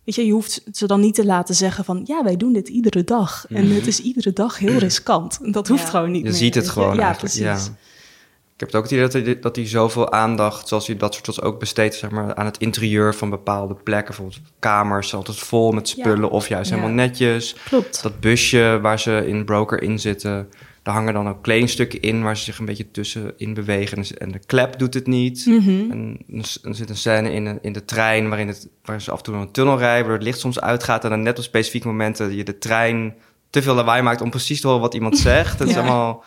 [0.10, 2.67] Weet je, je hoeft ze dan niet te laten zeggen van ja, wij doen dit
[2.69, 3.45] iedere dag.
[3.50, 3.76] En Mhm.
[3.76, 5.39] het is iedere dag heel riskant.
[5.43, 5.89] En dat hoeft Ja.
[5.89, 6.22] gewoon niet.
[6.24, 6.72] Je meer, ziet het je?
[6.72, 7.34] gewoon Ja, eigenlijk.
[7.36, 7.52] Ja.
[7.52, 7.67] precies.
[8.54, 11.13] Ik heb het ook het idee dat hij, dat hij zoveel aandacht, zoals hij dat
[11.13, 14.15] soort ook besteedt, zeg maar, aan het interieur van bepaalde plekken.
[14.15, 16.26] Bijvoorbeeld kamers, altijd vol met spullen Ja.
[16.28, 16.76] of juist Ja.
[16.76, 17.56] helemaal netjes.
[17.65, 18.04] Klopt.
[18.04, 20.50] Dat busje waar ze in Broker in zitten,
[20.84, 24.04] daar hangen dan ook kledingstukken in waar ze zich een beetje tussenin bewegen.
[24.18, 25.46] En, de klep doet het niet.
[25.46, 25.92] Mhm.
[25.92, 26.20] En
[26.63, 29.24] er zit een scène in, de- in de trein waarin het, waar ze af en
[29.24, 31.88] toe door een tunnel rijden, waardoor het licht soms uitgaat en dan net op specifieke
[31.88, 33.15] momenten je de trein
[33.50, 35.60] te veel lawaai maakt om precies te horen wat iemand zegt.
[35.60, 36.24] Het is allemaal...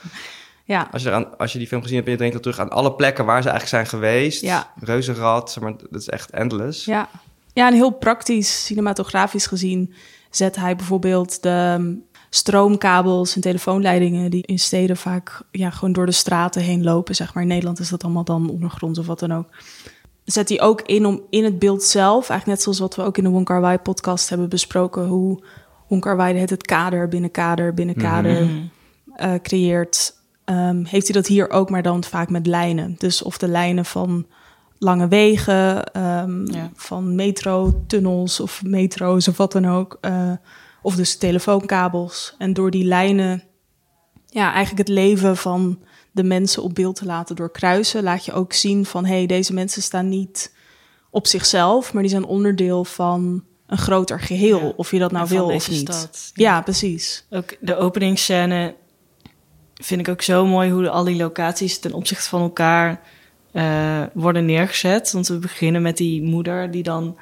[0.64, 2.60] Ja, Als je, eraan, als je die film gezien hebt en je denkt dan terug
[2.60, 4.40] aan alle plekken waar ze eigenlijk zijn geweest.
[4.42, 4.72] Ja.
[4.80, 6.84] Reuzenrad, zeg maar, dat is echt endless.
[6.84, 7.08] ja.
[7.52, 9.94] ja, en heel praktisch, cinematografisch gezien,
[10.30, 11.98] zet hij bijvoorbeeld de
[12.34, 17.14] stroomkabels en telefoonleidingen die in steden vaak ja, gewoon door de straten heen lopen.
[17.14, 19.46] Zeg maar in Nederland is dat allemaal dan ondergronds of wat dan ook.
[20.24, 23.16] Zet hij ook in om in het beeld zelf, eigenlijk net zoals wat we ook
[23.18, 25.42] in de Wong Kar Wai podcast hebben besproken, hoe
[25.88, 28.48] Wong Kar Wai het het kader binnen kader binnen kader
[29.16, 30.14] eh, creëert.
[30.44, 32.94] Ehm, heeft hij dat hier ook, maar dan vaak met lijnen.
[32.98, 34.26] Dus of de lijnen van
[34.78, 36.70] lange wegen, ehm, Ja.
[36.74, 39.98] van metro-tunnels of metro's of wat dan ook.
[40.00, 40.32] eh,
[40.82, 42.34] of dus telefoonkabels.
[42.38, 43.42] En door die lijnen,
[44.26, 45.78] ja, eigenlijk het leven van
[46.10, 49.52] de mensen op beeld te laten doorkruisen, laat je ook zien van, hé, hey, deze
[49.52, 50.54] mensen staan niet
[51.10, 54.72] op zichzelf, maar die zijn onderdeel van een groter geheel, Ja.
[54.76, 55.80] of je dat nou wil of niet.
[55.80, 56.30] stad.
[56.34, 57.24] Ja, precies.
[57.30, 58.74] Ook de openingsscène
[59.74, 63.00] vind ik ook zo mooi hoe al die locaties ten opzichte van elkaar
[63.52, 65.12] eh, worden neergezet.
[65.12, 67.16] Want we beginnen met die moeder die dan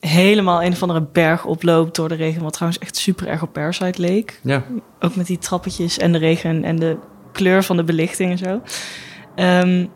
[0.00, 2.42] helemaal een of andere berg oploopt door de regen.
[2.42, 4.40] Wat trouwens echt super erg op Parasite leek.
[4.42, 4.64] Ja.
[5.00, 6.96] Ook met die trappetjes en de regen en de
[7.32, 8.60] kleur van de belichting en zo.
[9.34, 9.86] Ehm,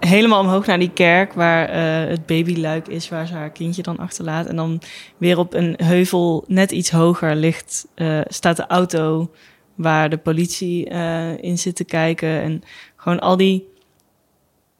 [0.00, 3.98] helemaal omhoog naar die kerk waar eh, het babyluik is, waar ze haar kindje dan
[3.98, 4.46] achterlaat.
[4.46, 4.80] En dan
[5.16, 9.30] weer op een heuvel net iets hoger ligt, eh, staat de auto
[9.74, 12.42] waar de politie eh, in zit te kijken.
[12.42, 12.62] En
[12.96, 13.68] gewoon al die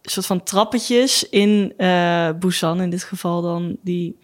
[0.03, 1.73] soort van trappetjes in
[2.39, 4.19] Busan in dit geval dan, die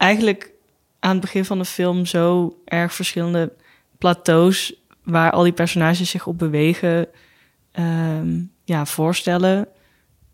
[0.00, 0.52] eigenlijk
[1.00, 3.52] aan het begin van de film zo erg verschillende
[3.98, 7.06] plateaus waar al die personages zich op bewegen,
[7.72, 9.68] ehm, ja, voorstellen.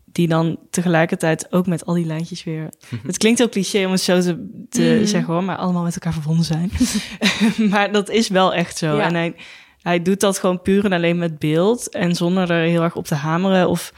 [0.05, 2.69] Die dan tegelijkertijd ook met al die lijntjes weer.
[3.05, 5.05] Het klinkt heel cliché om het zo te, te Mhm.
[5.05, 6.71] zeggen hoor, maar allemaal met elkaar verbonden zijn.
[7.71, 8.95] maar dat is wel echt zo.
[8.95, 9.01] Ja.
[9.03, 9.35] En hij,
[9.81, 13.05] hij doet dat gewoon puur en alleen met beeld en zonder er heel erg op
[13.05, 13.69] te hameren.
[13.69, 13.93] Of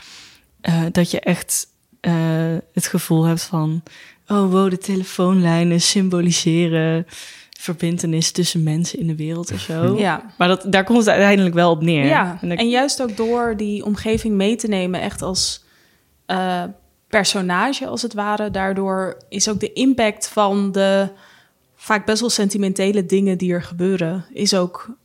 [0.62, 1.68] eh, dat je echt
[2.00, 2.14] eh,
[2.74, 3.84] het gevoel hebt van:
[4.30, 7.06] oh wow, de telefoonlijnen symboliseren
[7.60, 9.96] verbindenis tussen mensen in de wereld of zo.
[9.98, 10.34] Ja.
[10.38, 12.06] Maar dat, daar komt het uiteindelijk wel op neer.
[12.06, 15.64] Ja, En ik- en juist ook door die omgeving mee te nemen, echt als
[16.26, 16.64] eh,
[17.08, 18.52] personage als het ware.
[18.52, 21.10] Daardoor is ook de impact van de
[21.76, 24.96] vaak best wel sentimentele dingen die er gebeuren, is ook,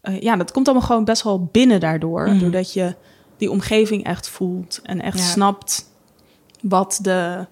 [0.00, 2.28] eh, ja, dat komt allemaal gewoon best wel binnen daardoor.
[2.28, 2.38] Mhm.
[2.38, 2.94] Doordat je
[3.36, 5.24] die omgeving echt voelt en echt Ja.
[5.24, 5.84] snapt
[6.60, 7.46] wat de,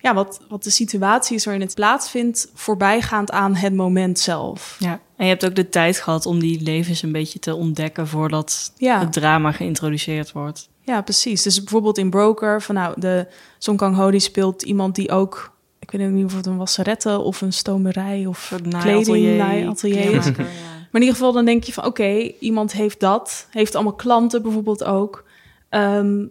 [0.00, 4.76] ja, wat, wat de situatie is waarin het plaatsvindt, voorbijgaand aan het moment zelf.
[4.78, 8.06] Ja, en je hebt ook de tijd gehad om die levens een beetje te ontdekken
[8.08, 8.98] voordat Ja.
[9.00, 10.68] het drama geïntroduceerd wordt.
[10.82, 11.42] Ja, precies.
[11.42, 13.26] Dus bijvoorbeeld in Broker, van nou, de
[13.58, 17.40] Song Kang-ho die speelt iemand die ook, ik weet niet of het een wasserette of
[17.40, 20.24] een stomerij of kleding, naaiatelier, is.
[20.34, 24.42] Maar in ieder geval dan denk je van, oké, iemand heeft dat, heeft allemaal klanten
[24.42, 25.24] bijvoorbeeld ook.
[25.68, 26.24] Ehm,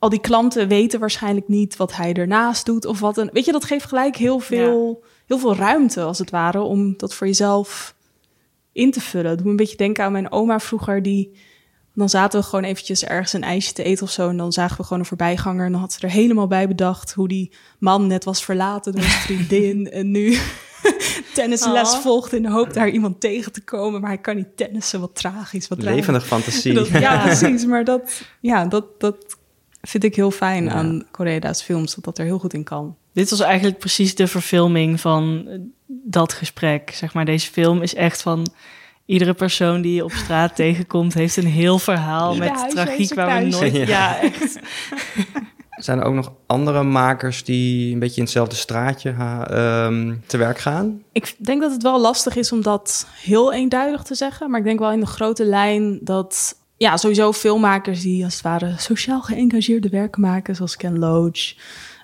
[0.00, 3.16] al die klanten weten waarschijnlijk niet wat hij ernaast doet of wat.
[3.16, 6.94] Een, weet je, dat geeft gelijk heel veel, heel veel ruimte als het ware om
[6.96, 7.94] dat voor jezelf
[8.72, 9.26] in te vullen.
[9.28, 11.32] Het doet me een beetje denken aan mijn oma vroeger die
[11.94, 14.28] dan zaten we gewoon eventjes ergens een ijsje te eten of zo.
[14.28, 15.66] En dan zagen we gewoon een voorbijganger.
[15.66, 19.02] En dan had ze er helemaal bij bedacht hoe die man net was verlaten door
[19.02, 19.90] zijn vriendin.
[19.92, 20.38] en nu
[21.34, 21.98] tennisles Oh.
[22.00, 24.00] volgt in de hoop daar iemand tegen te komen.
[24.00, 25.00] Maar hij kan niet tennissen.
[25.00, 25.68] Wat tragisch.
[25.68, 25.82] Wat.
[25.82, 26.72] Levendig fantasie.
[26.74, 27.64] Dat- ja, precies.
[27.64, 29.38] Maar dat, ja, dat, dat
[29.82, 31.94] vind ik heel fijn aan Korea's films.
[31.94, 32.96] Dat dat er heel goed in kan.
[33.12, 36.90] Dit was eigenlijk precies de verfilming van eh, dat gesprek.
[36.94, 38.46] Zeg maar, deze film is echt van...
[39.04, 41.14] Iedere persoon die je op straat tegenkomt...
[41.14, 43.76] heeft een heel verhaal Ieder met tragiek waar we nooit...
[43.76, 43.84] Ja.
[43.86, 44.58] Ja, echt.
[45.84, 50.58] Zijn er ook nog andere makers die een beetje in hetzelfde straatje ehm, te werk
[50.58, 51.02] gaan?
[51.12, 54.50] Ik denk dat het wel lastig is om dat heel eenduidig te zeggen.
[54.50, 56.59] Maar ik denk wel in de grote lijn dat...
[56.82, 60.56] Ja, sowieso filmmakers die als het ware sociaal geëngageerde werken maken.
[60.56, 61.54] Zoals Ken Loach,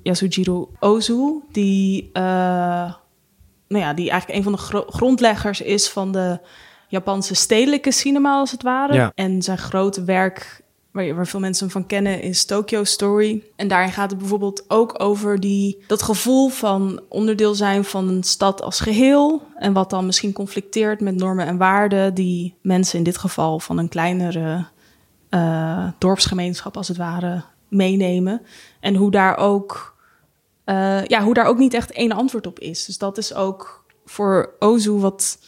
[0.03, 1.41] Yasujiro Ozu.
[1.53, 2.23] Die, eh,
[3.69, 6.41] nou ja, die eigenlijk een van de gro- grondleggers is van de
[6.89, 8.95] Japanse stedelijke cinema als het ware.
[8.95, 9.13] Ja.
[9.15, 10.61] En zijn grote werk,
[10.97, 13.43] waar, veel mensen hem van kennen, is Tokyo Story.
[13.57, 18.23] En daarin gaat het bijvoorbeeld ook over die, dat gevoel van onderdeel zijn van een
[18.23, 19.43] stad als geheel.
[19.55, 23.79] En wat dan misschien conflicteert met normen en waarden die mensen in dit geval van
[23.79, 24.67] een kleinere
[25.29, 28.43] eh, dorpsgemeenschap als het ware meenemen.
[28.81, 29.95] En hoe daar ook
[30.67, 32.85] eh, ja, hoe daar ook niet echt één antwoord op is.
[32.85, 35.39] Dus dat is ook voor Ozu wat,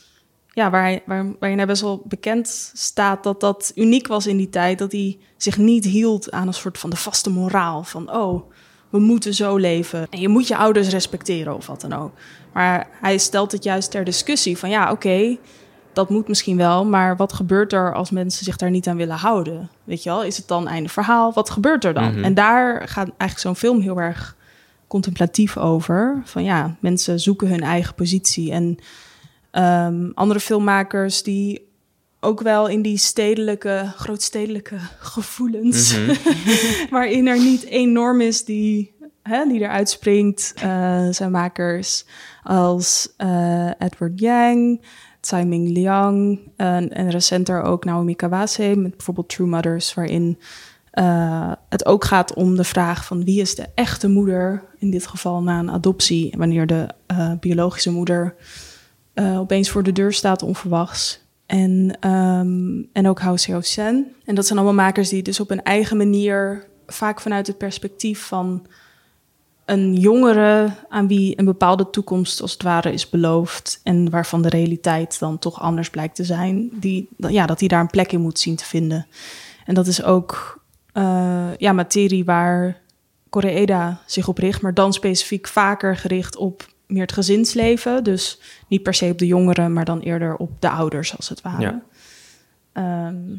[0.58, 4.36] ja, waar hij, waar, waarin hij best wel bekend staat dat dat uniek was in
[4.36, 4.78] die tijd.
[4.78, 8.50] Dat hij zich niet hield aan een soort van de vaste moraal van, oh,
[8.88, 10.06] we moeten zo leven.
[10.10, 12.12] En je moet je ouders respecteren of wat dan ook.
[12.52, 15.36] Maar hij stelt het juist ter discussie van, ja, oké,
[15.92, 19.16] dat moet misschien wel, maar wat gebeurt er als mensen zich daar niet aan willen
[19.16, 19.70] houden?
[19.84, 21.32] Weet je wel, is het dan einde verhaal?
[21.32, 22.14] Wat gebeurt er dan?
[22.14, 22.24] Mhm.
[22.24, 24.36] En daar gaat eigenlijk zo'n film heel erg
[24.86, 26.22] contemplatief over.
[26.24, 28.52] Van ja, mensen zoeken hun eigen positie.
[28.52, 28.78] En
[29.50, 31.66] ehm, andere filmmakers die
[32.20, 34.76] ook wel in die stedelijke, grootstedelijke
[35.14, 36.14] gevoelens, Mhm.
[36.90, 42.04] waarin er niet één norm is die, hè, die eruit springt, eh, zijn makers
[42.42, 44.80] als eh, Edward Yang,
[45.20, 50.38] Tsai Ming Liang en, en recenter ook Naomi Kawase met bijvoorbeeld True Mothers, waarin
[50.90, 55.06] eh, het ook gaat om de vraag van wie is de echte moeder, in dit
[55.06, 56.88] geval na een adoptie, wanneer de
[57.40, 58.34] biologische moeder
[59.18, 61.20] eh, opeens voor de deur staat onverwachts.
[61.46, 64.14] En, ehm, en ook Xiao Sen.
[64.24, 68.20] En dat zijn allemaal makers die dus op een eigen manier, vaak vanuit het perspectief
[68.26, 68.66] van
[69.64, 74.48] een jongere aan wie een bepaalde toekomst als het ware is beloofd en waarvan de
[74.48, 78.20] realiteit dan toch anders blijkt te zijn, die, ja, dat hij daar een plek in
[78.20, 79.06] moet zien te vinden.
[79.64, 80.60] En dat is ook
[80.92, 82.80] eh, ja, materie waar
[83.28, 88.04] Koreeda zich op richt, maar dan specifiek vaker gericht op meer het gezinsleven.
[88.04, 91.40] Dus niet per se op de jongeren, maar dan eerder op de ouders als het
[91.40, 91.62] ware.
[91.62, 91.82] Ja.
[92.72, 93.36] Ehm,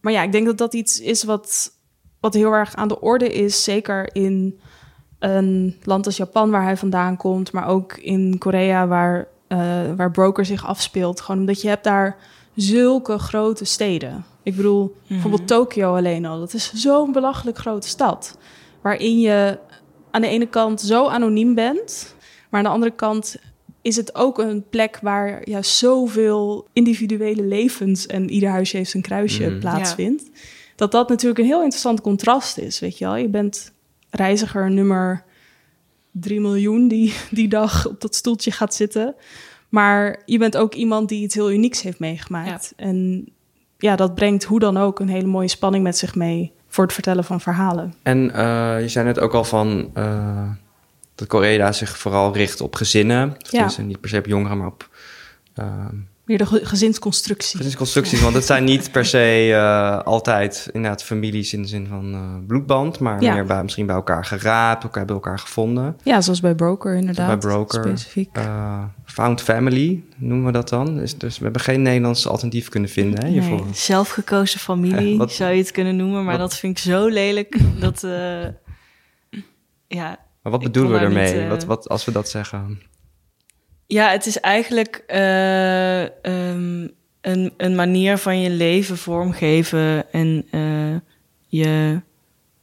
[0.00, 1.72] maar ja, ik denk dat dat iets is wat,
[2.20, 3.64] wat heel erg aan de orde is.
[3.64, 4.60] Zeker in
[5.18, 7.52] een land als Japan, waar hij vandaan komt.
[7.52, 9.58] Maar ook in Korea, waar, eh,
[9.96, 11.20] waar Broker zich afspeelt.
[11.20, 12.16] Gewoon omdat je hebt daar
[12.54, 14.24] zulke grote steden.
[14.42, 16.38] Ik bedoel, bijvoorbeeld Tokio alleen al.
[16.38, 18.38] Dat is zo'n belachelijk grote stad.
[18.80, 19.58] Waarin je
[20.10, 22.14] aan de ene kant zo anoniem bent.
[22.54, 23.36] Maar aan de andere kant
[23.82, 29.02] is het ook een plek waar juist zoveel individuele levens en ieder huisje heeft zijn
[29.02, 29.58] kruisje Mhm.
[29.58, 30.30] plaatsvindt.
[30.76, 33.16] Dat dat natuurlijk een heel interessant contrast is, weet je wel.
[33.16, 33.72] Je bent
[34.10, 35.24] reiziger nummer
[36.10, 39.14] 3 miljoen die die dag op dat stoeltje gaat zitten.
[39.68, 42.72] Maar je bent ook iemand die iets heel unieks heeft meegemaakt.
[42.76, 43.28] En
[43.78, 46.92] ja, dat brengt hoe dan ook een hele mooie spanning met zich mee voor het
[46.92, 47.94] vertellen van verhalen.
[48.02, 50.50] En eh, je zei net ook al van eh,
[51.14, 53.28] dat Korea zich vooral richt op gezinnen.
[53.38, 53.48] Ja.
[53.48, 54.88] tenminste, niet per se op jongeren, maar op
[55.54, 55.86] eh,
[56.24, 57.56] Meer de ge- gezinsconstructie.
[57.56, 58.20] gezinsconstructies.
[58.20, 62.46] Want het zijn niet per se eh, altijd inderdaad families in de zin van eh,
[62.46, 63.34] bloedband, maar Ja.
[63.34, 65.96] meer bij, misschien bij elkaar geraapt, elkaar bij elkaar gevonden.
[66.02, 67.26] Ja, zoals bij Broker inderdaad.
[67.26, 67.82] bij Broker.
[67.84, 68.28] Specifiek.
[68.32, 70.94] eh, found Family noemen we dat dan.
[70.96, 73.60] Dus, dus we hebben geen Nederlands alternatief kunnen vinden hè, hiervoor.
[73.64, 77.06] Nee, zelfgekozen familie Wat- zou je het kunnen noemen, maar wat- dat vind ik zo
[77.08, 77.56] lelijk.
[77.80, 78.46] dat, eh,
[79.86, 81.34] ja, Maar wat bedoelen we kon daar ermee?
[81.34, 82.82] niet, eh, wat, wat, als we dat zeggen?
[83.86, 86.88] Ja, het is eigenlijk eh, ehm,
[87.20, 90.96] een, een manier van je leven vormgeven en eh,
[91.46, 92.00] je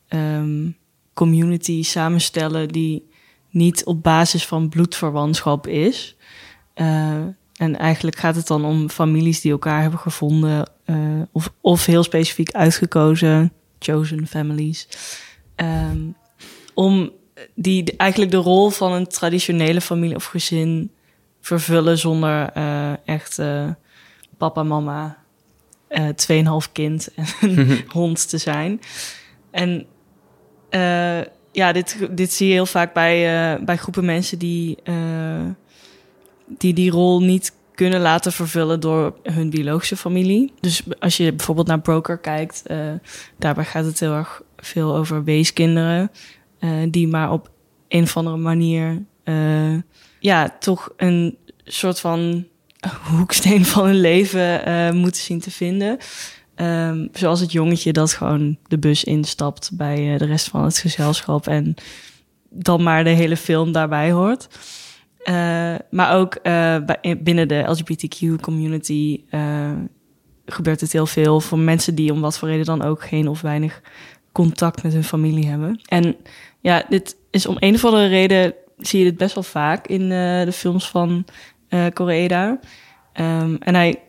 [0.08, 0.70] ehm,
[1.14, 3.10] community samenstellen die
[3.50, 6.16] niet op basis van bloedverwantschap is.
[7.56, 10.70] En eigenlijk gaat het dan om families die elkaar hebben gevonden
[11.32, 14.88] of, of heel specifiek uitgekozen, chosen families.
[15.56, 16.00] Ehm,
[16.74, 17.12] om
[17.56, 20.92] die eigenlijk de rol van een traditionele familie of gezin
[21.42, 23.70] vervullen zonder eh, echt eh,
[24.38, 25.18] papa, mama,
[25.88, 26.08] eh
[26.66, 28.80] 2,5 kind en een hond te zijn.
[29.52, 29.86] En
[31.52, 34.78] ja, dit, dit zie je heel vaak bij, bij groepen mensen die,
[36.48, 40.54] die die rol niet kunnen laten vervullen door hun biologische familie.
[40.60, 42.64] Dus als je bijvoorbeeld naar Broker kijkt,
[43.38, 46.12] daarbij gaat het heel erg veel over weeskinderen,
[46.90, 47.52] die maar op
[47.88, 49.78] een of andere manier eh,
[50.20, 52.46] ja, toch een soort van
[53.18, 55.98] hoeksteen van hun leven eh, moeten zien te vinden.
[56.56, 60.78] Ehm, zoals het jongetje dat gewoon de bus instapt bij eh, de rest van het
[60.78, 61.76] gezelschap en
[62.50, 64.48] dan maar de hele film daarbij hoort.
[65.24, 66.78] Eh, maar ook eh,
[67.18, 69.72] binnen de LGBTQ-community eh,
[70.46, 73.42] gebeurt het heel veel voor mensen die om wat voor reden dan ook geen of
[73.42, 73.82] weinig
[74.32, 75.82] contact met hun familie hebben.
[75.86, 76.16] En
[76.62, 80.02] ja, dit is om een of andere reden zie je dit best wel vaak in
[80.02, 81.26] eh, de films van
[81.68, 82.60] eh Koreeda.
[83.14, 84.02] Ehm, en hij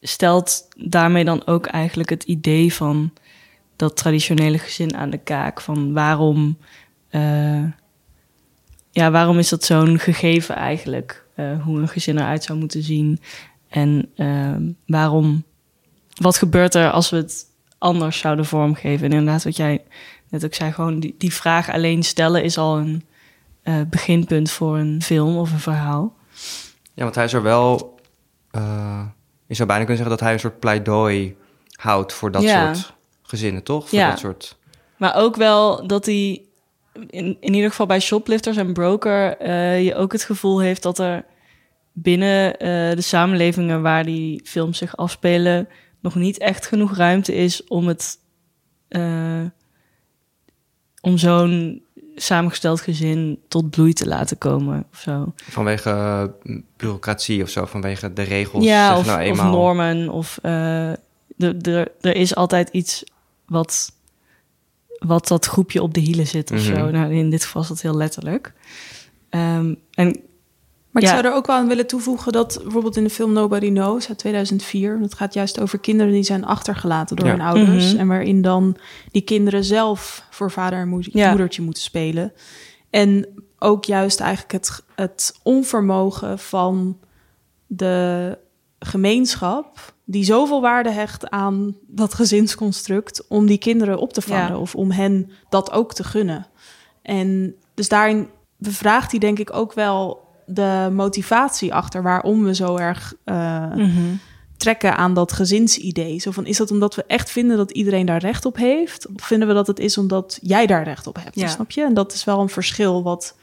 [0.00, 3.12] stelt daarmee dan ook eigenlijk het idee van
[3.76, 5.60] dat traditionele gezin aan de kaak.
[5.60, 6.58] Van waarom,
[7.08, 7.64] eh,
[8.90, 11.20] ja, waarom is dat zo'n gegeven eigenlijk?
[11.64, 13.20] hoe een gezin eruit zou moeten zien.
[13.68, 15.44] En ehm, waarom,
[16.20, 17.44] wat gebeurt er als we het
[17.78, 19.06] anders zouden vormgeven?
[19.06, 19.82] En inderdaad, wat jij
[20.32, 23.04] net ook zei, gewoon die, die vraag alleen stellen is al een
[23.62, 26.14] eh, beginpunt voor een film of een verhaal.
[26.94, 28.00] Ja, want hij is er wel...
[28.50, 29.04] eh,
[29.46, 31.36] je zou bijna kunnen zeggen dat hij een soort pleidooi
[31.76, 32.74] houdt voor dat Ja.
[32.74, 33.88] soort gezinnen, toch?
[33.88, 34.08] Voor Ja.
[34.08, 34.58] dat soort...
[34.96, 36.42] Maar ook wel dat hij,
[36.92, 40.98] in, in ieder geval bij shoplifters en broker, eh, je ook het gevoel heeft dat
[40.98, 41.24] er
[41.92, 42.58] binnen
[42.96, 45.68] de samenlevingen waar die films zich afspelen,
[46.00, 48.18] nog niet echt genoeg ruimte is om het,
[51.04, 51.82] om zo'n
[52.14, 55.32] samengesteld gezin tot bloei te laten komen of zo.
[55.36, 58.64] Vanwege eh, bureaucratie of zo, vanwege de regels.
[58.64, 59.50] Ja, zeg of, nou of eenmaal.
[59.52, 60.08] normen.
[60.08, 60.96] Of eh, er-
[61.62, 63.04] er er is altijd iets
[63.46, 63.92] wat,
[64.98, 66.76] wat dat groepje op de hielen zit of Mhm.
[66.76, 66.90] zo.
[66.90, 68.52] Nou, in dit geval is dat heel letterlijk.
[69.28, 70.20] Ehm, en
[70.92, 71.14] Maar ik Ja.
[71.14, 74.18] zou er ook wel aan willen toevoegen dat bijvoorbeeld in de film Nobody Knows uit
[74.18, 77.32] 2004, dat gaat juist over kinderen die zijn achtergelaten door Ja.
[77.32, 77.90] hun ouders.
[77.90, 78.00] Mhm.
[78.00, 78.76] En waarin dan
[79.10, 81.28] die kinderen zelf voor vader en moeder, Ja.
[81.28, 82.32] moedertje moeten spelen.
[82.90, 83.28] En
[83.58, 86.98] ook juist eigenlijk het, het onvermogen van
[87.66, 88.38] de
[88.78, 94.74] gemeenschap, die zoveel waarde hecht aan dat gezinsconstruct, om die kinderen op te vangen of
[94.74, 96.46] om hen dat ook te gunnen.
[97.02, 102.76] En dus daarin bevraagt hij denk ik ook wel de motivatie achter waarom we zo
[102.76, 104.14] erg eh, mhm.
[104.56, 106.18] trekken aan dat gezinsidee.
[106.18, 109.06] Zo van, is dat omdat we echt vinden dat iedereen daar recht op heeft?
[109.06, 111.34] Of vinden we dat het is omdat jij daar recht op hebt?
[111.40, 111.48] Ja.
[111.48, 111.84] Snap je?
[111.84, 113.36] En dat is wel een verschil wat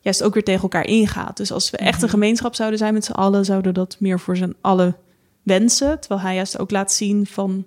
[0.00, 1.36] juist ook weer tegen elkaar ingaat.
[1.36, 2.02] Dus als we echt Mhm.
[2.02, 4.96] een gemeenschap zouden zijn met z'n allen, zouden we dat meer voor z'n allen
[5.42, 6.00] wensen.
[6.00, 7.64] Terwijl hij juist ook laat zien van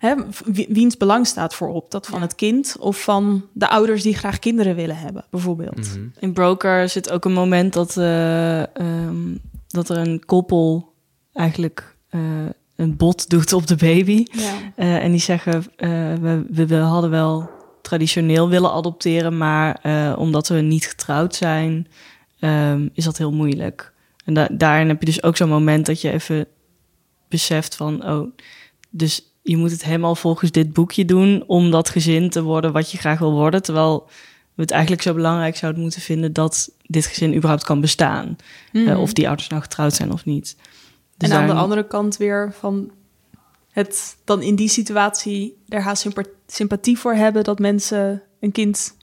[0.00, 1.90] hè, wie- wiens belang staat voorop.
[1.90, 5.76] Dat van het kind of van de ouders die graag kinderen willen hebben, bijvoorbeeld.
[5.94, 6.06] Mhm.
[6.18, 9.34] in Broker zit ook een moment dat, eh, ehm,
[9.68, 10.92] dat er een koppel
[11.32, 12.20] eigenlijk eh,
[12.76, 14.24] een bot doet op de baby.
[14.32, 14.52] Ja.
[14.76, 15.88] Eh, en die zeggen, eh,
[16.20, 17.50] we, we, we hadden wel
[17.82, 21.86] traditioneel willen adopteren, maar eh, omdat we niet getrouwd zijn,
[22.38, 23.92] ehm, is dat heel moeilijk.
[24.24, 26.46] En da- daarin heb je dus ook zo'n moment dat je even
[27.28, 28.28] beseft van, oh,
[28.90, 32.90] dus je moet het helemaal volgens dit boekje doen om dat gezin te worden wat
[32.90, 34.08] je graag wil worden, terwijl
[34.54, 38.36] we het eigenlijk zo belangrijk zouden moeten vinden dat dit gezin überhaupt kan bestaan.
[38.72, 38.88] Mhm.
[38.88, 40.56] Eh, of die ouders nou getrouwd zijn of niet.
[41.16, 42.90] Dus en aan de andere kant weer van
[43.70, 48.96] het dan in die situatie er haast sympa- sympathie voor hebben dat mensen een kind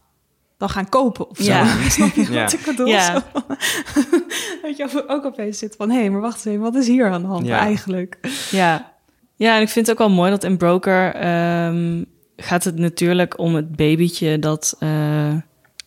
[0.58, 1.44] dan gaan kopen of zo.
[1.44, 1.78] Ja.
[1.90, 2.44] Snap je Ja.
[2.44, 2.88] wat ik bedoel?
[2.88, 3.24] Ja.
[4.62, 7.22] Dat je ook opeens zit van, hé, maar wacht eens even, wat is hier aan
[7.22, 7.58] de hand Ja.
[7.60, 8.18] eigenlijk?
[8.52, 8.96] Ja.
[9.38, 12.04] Ja, en ik vind het ook wel mooi dat in Broker ehm,
[12.38, 15.36] gaat het natuurlijk om het babytje dat eh,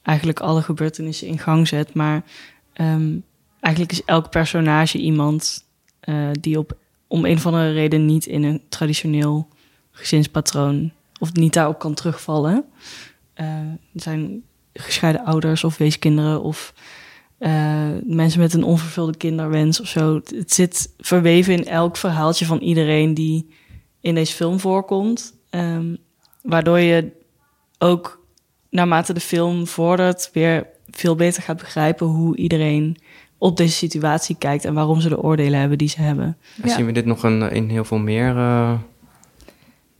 [0.02, 1.94] eigenlijk alle gebeurtenissen in gang zet.
[1.94, 2.22] Maar
[2.72, 3.16] ehm,
[3.60, 5.66] eigenlijk is elk personage iemand
[6.00, 6.76] eh, die op
[7.06, 9.48] om een of andere reden niet in een traditioneel
[9.90, 12.64] gezinspatroon of niet daarop kan terugvallen.
[13.34, 13.46] Eh,
[13.94, 14.42] zijn
[14.72, 16.74] gescheiden ouders of weeskinderen of
[17.40, 20.14] eh, mensen met een onvervulde kinderwens of zo.
[20.14, 23.48] Het- zit verweven in elk verhaaltje van iedereen die
[24.00, 25.34] in deze film voorkomt.
[25.50, 25.94] Ehm,
[26.42, 27.12] waardoor je
[27.78, 28.24] ook
[28.70, 32.96] naarmate de film vordert weer veel beter gaat begrijpen hoe iedereen
[33.38, 36.36] op deze situatie kijkt en waarom ze de oordelen hebben die ze hebben.
[36.62, 38.36] En Zien we dit nog een, in heel veel meer...
[38.36, 38.72] eh,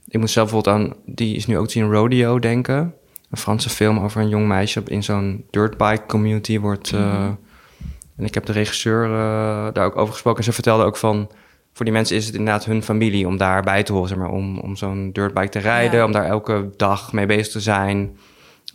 [0.08, 0.94] Ik moet zelf bijvoorbeeld aan...
[1.06, 2.94] Die is nu ook te zien Rodeo denken.
[3.30, 4.82] Een Franse film over een jong meisje...
[4.86, 6.92] in zo'n dirtbike community wordt...
[6.92, 7.24] eh,
[8.16, 10.38] En ik heb de regisseur eh, daar ook over gesproken.
[10.38, 11.30] En ze vertelde ook van...
[11.72, 14.08] Voor die mensen is het inderdaad hun familie om daarbij te horen.
[14.08, 15.98] Zeg maar, om, om zo'n dirtbike te rijden.
[15.98, 16.04] Ja.
[16.04, 18.16] Om daar elke dag mee bezig te zijn.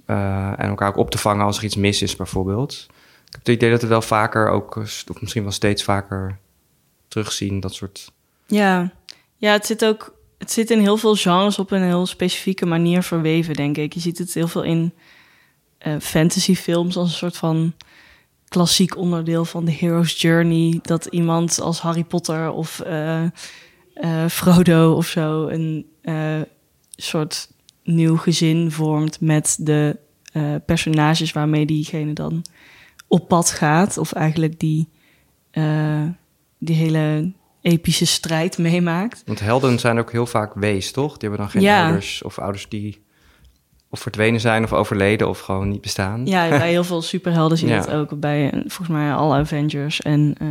[0.06, 2.88] eh, en elkaar ook op te vangen als er iets mis is bijvoorbeeld.
[3.26, 4.76] Ik heb het idee dat het wel vaker ook...
[4.76, 6.38] Of misschien wel steeds vaker
[7.08, 7.60] terugzien.
[7.60, 8.12] Dat soort...
[8.45, 8.91] Ja,
[9.38, 13.04] ja het, zit ook, het zit in heel veel genres op een heel specifieke manier
[13.04, 13.94] verweven, denk ik.
[13.94, 14.94] Je ziet het heel veel in
[15.78, 17.74] eh, fantasyfilms als een soort van
[18.48, 20.80] klassiek onderdeel van de hero's journey.
[20.82, 23.30] Dat iemand als Harry Potter of eh, eh,
[24.30, 25.86] Frodo of zo een
[26.96, 27.52] soort
[27.84, 29.98] nieuw gezin vormt met de
[30.66, 32.46] personages waarmee diegene dan
[33.08, 33.98] op pad gaat.
[33.98, 34.90] Of eigenlijk die,
[36.58, 37.34] die hele
[37.72, 39.24] epische strijd meemaakt.
[39.26, 41.11] Want helden zijn ook heel vaak wees, toch?
[41.18, 41.84] Die hebben dan geen Ja.
[41.86, 43.03] ouders of ouders die
[43.89, 46.26] of verdwenen zijn of overleden of gewoon niet bestaan.
[46.26, 47.80] Ja, bij heel veel superhelden zie je Ja.
[47.82, 48.20] dat ook.
[48.20, 50.47] Bij eh, volgens mij alle Avengers en eh,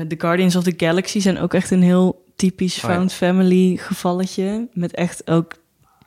[0.00, 2.96] eh, The Guardians of the Galaxy zijn ook echt een heel typisch Oh ja.
[2.96, 4.68] found family gevalletje.
[4.72, 5.52] Met echt ook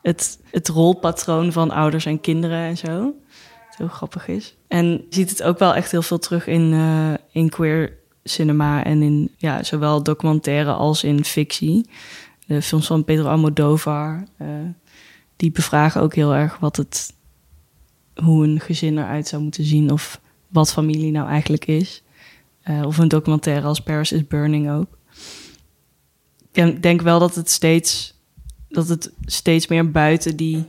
[0.02, 3.02] het, het rolpatroon van ouders en kinderen en zo.
[3.68, 4.56] Wat heel grappig is.
[4.68, 7.12] En je ziet het ook wel echt heel veel terug in, eh,
[7.42, 11.86] in queer cinema en in ja, zowel documentaire als in fictie.
[12.46, 14.46] De films van Pedro Almodovar, eh,
[15.36, 17.14] die bevragen ook heel erg wat het
[18.14, 22.02] hoe een gezin eruit zou moeten zien of wat familie nou eigenlijk is.
[22.62, 24.98] Eh, of een documentaire als Paris is Burning ook.
[26.40, 28.14] Ik denk- denk wel dat het steeds,
[28.68, 30.64] dat het steeds meer buiten die,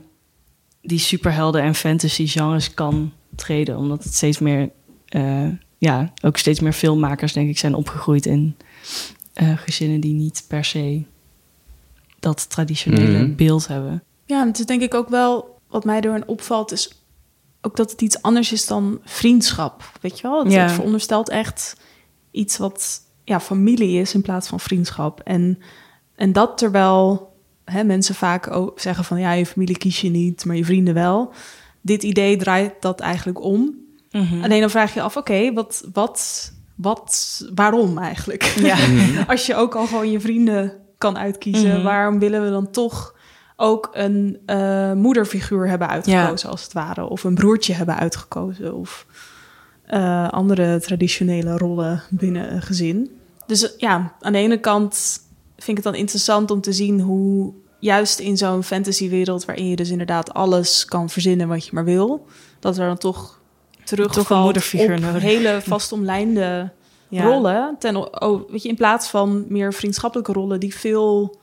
[0.82, 3.76] die superhelden en fantasy genres kan treden.
[3.76, 4.70] Omdat het steeds meer,
[5.08, 5.48] eh,
[5.84, 8.56] ja, ook steeds meer filmmakers denk ik zijn opgegroeid in
[9.32, 11.02] eh, gezinnen die niet per se
[12.20, 13.34] dat traditionele Mhm.
[13.34, 14.02] beeld hebben.
[14.24, 17.02] Ja, en het is denk ik ook wel, wat mij erin opvalt, is
[17.60, 19.90] ook dat het iets anders is dan vriendschap.
[20.00, 20.44] Weet je wel?
[20.44, 20.62] Het, Ja.
[20.62, 21.76] het veronderstelt echt
[22.30, 25.20] iets wat ja, familie is in plaats van vriendschap.
[25.20, 25.58] En,
[26.14, 27.32] en dat terwijl
[27.64, 30.94] hè, mensen vaak ook zeggen van ja, je familie kies je niet, maar je vrienden
[30.94, 31.32] wel.
[31.80, 33.74] Dit idee draait dat eigenlijk om.
[34.22, 34.42] Mhm.
[34.42, 38.42] Alleen dan vraag je je af, oké, wat, wat, wat, waarom eigenlijk?
[38.42, 38.76] Ja.
[39.26, 41.82] Als je ook al gewoon je vrienden kan uitkiezen, Mhm.
[41.82, 43.14] waarom willen we dan toch
[43.56, 49.06] ook een eh, moederfiguur hebben uitgekozen, als het ware, of een broertje hebben uitgekozen, of
[49.84, 53.10] eh, andere traditionele rollen binnen een gezin?
[53.46, 55.20] Dus ja, aan de ene kant
[55.56, 59.76] vind ik het dan interessant om te zien hoe juist in zo'n fantasywereld waarin je
[59.76, 62.26] dus inderdaad alles kan verzinnen wat je maar wil,
[62.60, 63.40] dat er dan toch
[63.84, 65.22] terugvalt Toch een moederfiguur op nodig.
[65.22, 66.70] hele vastomlijnde
[67.08, 67.22] Ja.
[67.24, 67.76] rollen.
[67.78, 71.36] Ten, oh, weet je, in plaats van meer vriendschappelijke rollen die veel,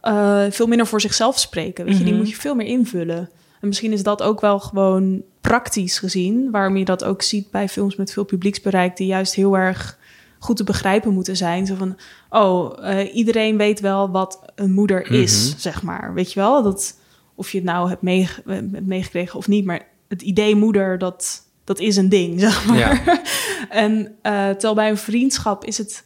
[0.00, 1.84] eh, veel minder voor zichzelf spreken.
[1.84, 2.22] Weet je, die Mhm.
[2.22, 3.30] moet je veel meer invullen.
[3.60, 7.68] En misschien is dat ook wel gewoon praktisch gezien, waarom je dat ook ziet bij
[7.68, 9.98] films met veel publieksbereik, die juist heel erg
[10.38, 11.66] goed te begrijpen moeten zijn.
[11.66, 11.96] Zo van,
[12.30, 15.58] oh, eh, iedereen weet wel wat een moeder is, Mhm.
[15.58, 16.14] zeg maar.
[16.14, 16.96] Weet je wel, dat
[17.34, 21.42] of je het nou hebt, meege- hebt meegekregen of niet, maar het idee moeder, dat,
[21.68, 22.78] dat is een ding, zeg maar.
[22.78, 23.22] Ja.
[23.68, 26.04] en eh, terwijl bij een vriendschap is het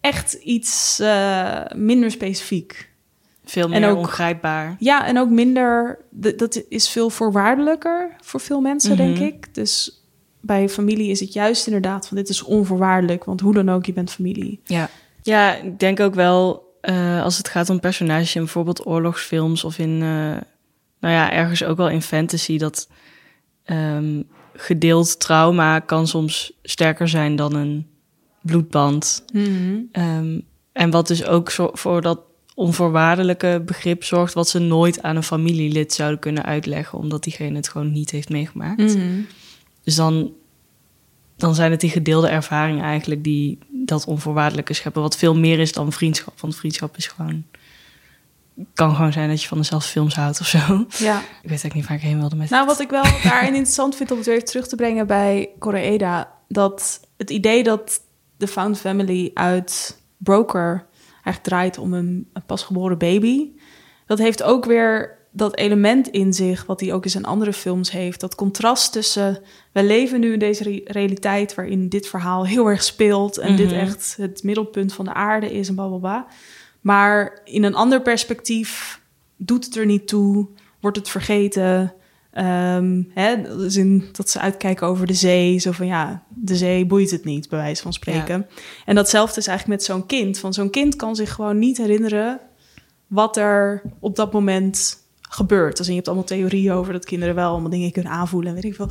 [0.00, 2.88] echt iets eh, minder specifiek.
[3.44, 4.76] Veel En meer ook- ongrijpbaar.
[4.78, 5.98] Ja, en ook minder.
[6.36, 9.24] Dat is veel voorwaardelijker voor veel mensen, denk Mhm.
[9.24, 9.54] ik.
[9.54, 10.02] Dus
[10.40, 13.92] bij familie is het juist inderdaad van dit is onvoorwaardelijk, want hoe dan ook, je
[13.92, 14.60] bent familie.
[14.64, 14.88] Ja.
[15.22, 19.78] Ja, ik denk ook wel eh, als het gaat om personages in bijvoorbeeld oorlogsfilms of
[19.78, 20.08] in, eh,
[21.00, 22.88] nou ja, ergens ook wel in fantasy, dat
[23.64, 24.22] ehm,
[24.60, 27.86] gedeeld trauma kan soms sterker zijn dan een
[28.42, 29.24] bloedband.
[29.92, 30.40] Ehm,
[30.72, 32.20] en wat dus ook zo, voor dat
[32.54, 37.68] onvoorwaardelijke begrip zorgt, wat ze nooit aan een familielid zouden kunnen uitleggen, omdat diegene het
[37.68, 38.94] gewoon niet heeft meegemaakt.
[38.94, 39.20] Mhm.
[39.84, 40.32] Dus dan,
[41.36, 45.02] dan zijn het die gedeelde ervaringen eigenlijk die dat onvoorwaardelijke scheppen.
[45.02, 46.40] Wat veel meer is dan vriendschap.
[46.40, 47.44] Want vriendschap is gewoon...
[48.74, 50.58] kan gewoon zijn dat je van dezelfde films houdt of zo.
[50.98, 51.18] Ja.
[51.18, 53.96] Ik weet eigenlijk niet waar ik heen wilde met Nou, wat ik wel daarin interessant
[53.96, 58.00] vind om het weer even terug te brengen bij Koreeda, dat het idee dat
[58.36, 63.48] de found family uit Broker eigenlijk draait om een, een pasgeboren baby,
[64.06, 67.90] dat heeft ook weer dat element in zich, wat hij ook in zijn andere films
[67.90, 69.38] heeft, dat contrast tussen,
[69.72, 73.66] we leven nu in deze re- realiteit waarin dit verhaal heel erg speelt en dit
[73.70, 73.78] Mhm.
[73.78, 76.26] echt het middelpunt van de aarde is en bla bla bla.
[76.80, 79.00] Maar in een ander perspectief
[79.36, 80.46] doet het er niet toe,
[80.80, 81.92] wordt het vergeten.
[82.32, 85.58] Ehm, hè, dus in dat ze uitkijken over de zee.
[85.58, 88.46] Zo van ja, de zee boeit het niet, bij wijze van spreken.
[88.84, 90.38] En datzelfde is eigenlijk met zo'n kind.
[90.38, 92.40] Van zo'n kind kan zich gewoon niet herinneren
[93.06, 95.76] wat er op dat moment gebeurt.
[95.76, 98.48] Dus je hebt allemaal theorieën over dat kinderen wel allemaal dingen kunnen aanvoelen.
[98.48, 98.88] En weet ik veel.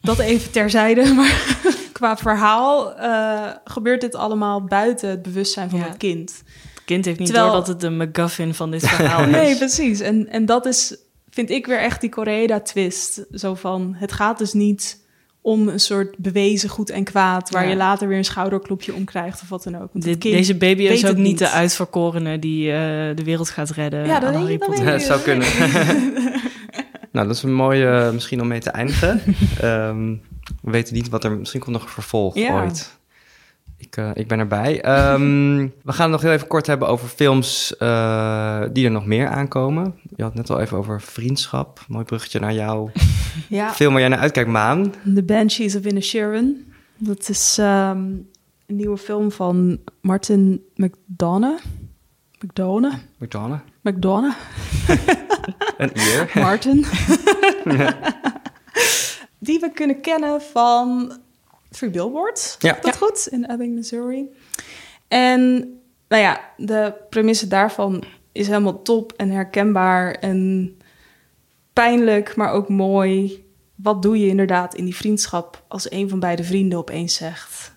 [0.00, 1.12] Dat even terzijde.
[1.14, 1.56] Maar
[1.92, 5.84] qua verhaal eh, gebeurt dit allemaal buiten het bewustzijn van Ja.
[5.88, 6.42] het kind.
[6.86, 9.30] Kind heeft niet Terwijl- door dat het de MacGuffin van dit verhaal is.
[9.30, 10.00] Nee, precies.
[10.00, 10.96] En, en dat is,
[11.30, 13.24] vind ik weer echt die Correa-twist.
[13.32, 15.04] Zo van, het gaat dus niet
[15.40, 17.50] om een soort bewezen goed en kwaad...
[17.50, 17.70] waar Ja.
[17.70, 19.88] je later weer een schouderklopje om krijgt of wat dan ook.
[19.92, 22.78] Dit, deze baby is ook niet de uitverkorene die eh,
[23.16, 24.06] de wereld gaat redden.
[24.06, 24.86] Ja, dat Harry je- dat Potter.
[24.86, 25.46] Ja, zou kunnen.
[27.12, 29.20] nou, dat is een mooie, eh, misschien om mee te eindigen.
[29.60, 30.14] Ehm,
[30.62, 31.30] we weten niet wat er...
[31.38, 32.62] Misschien komt nog een vervolg Ja.
[32.62, 32.94] ooit.
[33.78, 34.80] Ik, eh, ik ben erbij.
[34.82, 35.56] Ehm,
[35.88, 39.28] we gaan het nog heel even kort hebben over films eh, die er nog meer
[39.28, 39.94] aankomen.
[40.16, 41.84] Je had net al even over vriendschap.
[41.88, 42.90] Mooi bruggetje naar jouw
[43.48, 43.72] Ja.
[43.72, 44.94] film waar jij naar uitkijkt, Maan.
[45.14, 46.72] The Banshees of Inisherin.
[46.98, 47.98] Dat is ehm,
[48.66, 51.64] een nieuwe film van Martin McDonough.
[52.40, 52.96] McDonough?
[53.18, 53.62] McDonough.
[53.82, 54.36] McDonough?
[55.78, 56.30] Een eer.
[56.34, 56.84] Martin.
[59.38, 61.12] Die we kunnen kennen van
[61.76, 62.56] Three Billboards.
[62.58, 62.78] Ja.
[62.80, 63.28] Dat goed?
[63.30, 64.26] In Ebbing, Missouri.
[65.08, 65.40] En
[66.08, 70.76] nou ja, de premisse daarvan is helemaal top en herkenbaar en
[71.72, 73.44] pijnlijk, maar ook mooi.
[73.74, 77.74] Wat doe je inderdaad in die vriendschap als een van beide vrienden opeens zegt...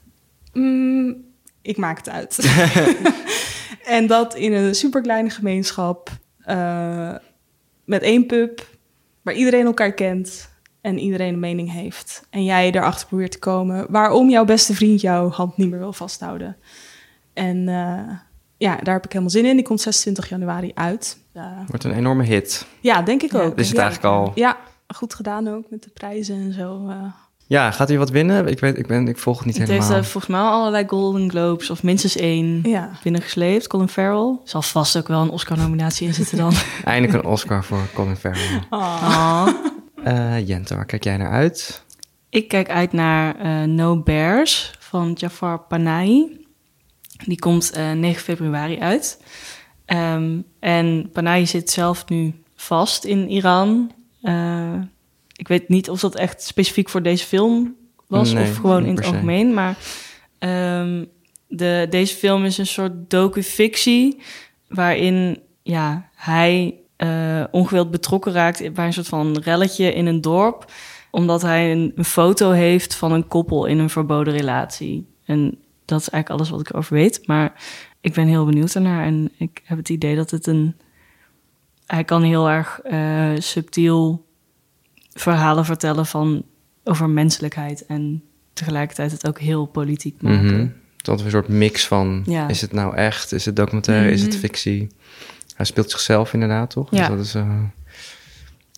[0.53, 1.25] "Mm,
[1.61, 2.39] ik maak het uit.
[3.97, 7.15] en dat in een superkleine gemeenschap eh,
[7.85, 8.67] met één pub
[9.21, 10.48] waar iedereen elkaar kent
[10.81, 12.25] en iedereen een mening heeft.
[12.29, 15.93] En jij erachter probeert te komen waarom jouw beste vriend jouw hand niet meer wil
[15.93, 16.57] vasthouden.
[17.33, 18.15] En eh,
[18.57, 19.55] ja, daar heb ik helemaal zin in.
[19.55, 21.17] Die komt 26 januari uit.
[21.33, 22.65] Eh, Wordt een enorme hit.
[22.79, 23.57] ja, denk ik ook.
[23.57, 23.83] Is het Ja.
[23.83, 24.31] eigenlijk al?
[24.35, 24.57] Ja,
[24.87, 26.87] goed gedaan ook met de prijzen en zo.
[26.89, 26.95] eh.
[27.47, 28.47] Ja, gaat hij wat winnen?
[28.47, 30.01] Ik, weet, ik, ben, ik volg het niet Het heeft helemaal.
[30.03, 32.89] eh, volgens mij al allerlei Golden Globes of minstens één Ja.
[33.03, 33.67] binnengesleept.
[33.67, 34.37] Colin Farrell.
[34.43, 36.53] Zal vast ook wel een Oscar-nominatie in zitten dan.
[36.83, 38.61] Eindelijk een Oscar voor Colin Farrell.
[38.69, 39.47] Ah.
[40.45, 41.83] Jente, waar kijk jij naar uit?
[42.29, 46.45] Ik kijk uit naar eh, No Bears van Jafar Panahi.
[47.25, 49.21] Die komt eh, 9 februari uit.
[49.85, 53.91] Ehm, en Panahi zit zelf nu vast in Iran.
[55.35, 57.75] Ik weet niet of dat echt specifiek voor deze film
[58.07, 59.53] was Nee, of gewoon in het algemeen.
[59.53, 59.77] Maar
[60.39, 61.05] ehm,
[61.47, 64.21] de, deze film is een soort docu-fictie
[64.67, 70.71] waarin ja, hij eh, ongewild betrokken raakt bij een soort van relletje in een dorp
[71.11, 75.07] omdat hij een, een foto heeft van een koppel in een verboden relatie.
[75.25, 77.27] En dat is eigenlijk alles wat ik erover weet.
[77.27, 77.53] Maar
[78.01, 79.05] ik ben heel benieuwd ernaar.
[79.05, 80.75] En ik heb het idee dat het een.
[81.85, 84.25] Hij kan heel erg eh, subtiel
[85.13, 86.43] verhalen vertellen van,
[86.83, 87.85] over menselijkheid.
[87.85, 88.23] En
[88.53, 90.55] tegelijkertijd het ook heel politiek maken.
[90.55, 90.67] Mhm.
[90.97, 92.47] Dat is een soort mix van, Ja.
[92.47, 93.31] is het nou echt?
[93.31, 94.11] Is het documentaire?
[94.11, 94.39] Is het Mhm.
[94.39, 94.87] fictie?
[95.59, 96.87] Hij speelt zichzelf inderdaad, toch?
[96.91, 96.97] Ja.
[96.97, 97.57] Dus dat is, eh,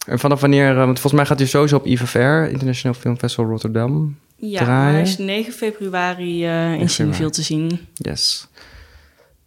[0.05, 2.17] En vanaf wanneer, eh, want volgens mij gaat hij sowieso op IFFR,
[2.51, 4.93] International Film Festival Rotterdam, Ja, draaien.
[4.93, 6.89] hij is 9 februari eh in.
[6.89, 7.79] Cineville te zien.
[7.93, 8.47] Yes.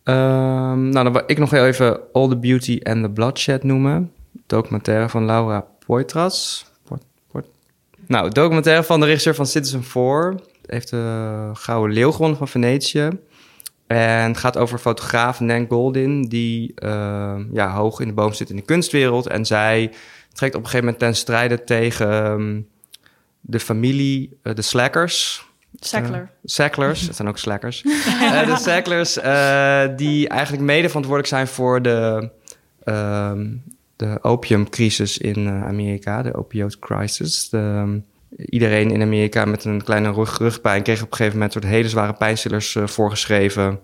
[0.03, 4.13] Ehm, nou, dan wil ik nog heel even All the Beauty and the Bloodshed noemen.
[4.47, 6.67] Documentaire van Laura Poitras.
[6.85, 7.47] Poit- Poit-
[8.07, 10.35] Nou, documentaire van de regisseur van Citizen 4.
[10.67, 13.09] Heeft de Gouden Leeuw gewonnen van Venetië.
[13.87, 16.23] En het gaat over fotograaf Nan Goldin...
[16.23, 19.27] die ehm, ja, hoog in de boom zit in de kunstwereld.
[19.27, 19.93] En zij
[20.33, 22.09] trekt op een gegeven moment ten strijde tegen...
[22.09, 22.61] ehm,
[23.47, 25.47] de familie, eh, de Slackers.
[25.81, 26.21] Sackler.
[26.21, 27.83] Eh, Sacklers, het zijn ook slackers.
[27.83, 29.15] Eh, de Sacklers,
[29.97, 32.31] die eigenlijk mede verantwoordelijk zijn voor de,
[32.85, 33.47] ehm,
[33.97, 37.49] de opiumcrisis in Amerika, de opioid crisis.
[37.49, 38.01] De,
[38.37, 41.89] iedereen in Amerika met een kleine rug, rugpijn kreeg op een gegeven moment soort hele
[41.89, 43.81] zware pijnstillers eh, voorgeschreven.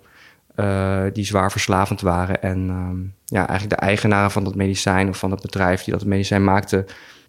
[0.54, 2.42] eh, die zwaar verslavend waren.
[2.42, 6.04] En ehm, ja, eigenlijk de eigenaren van dat medicijn of van dat bedrijf die dat
[6.04, 6.84] medicijn maakte,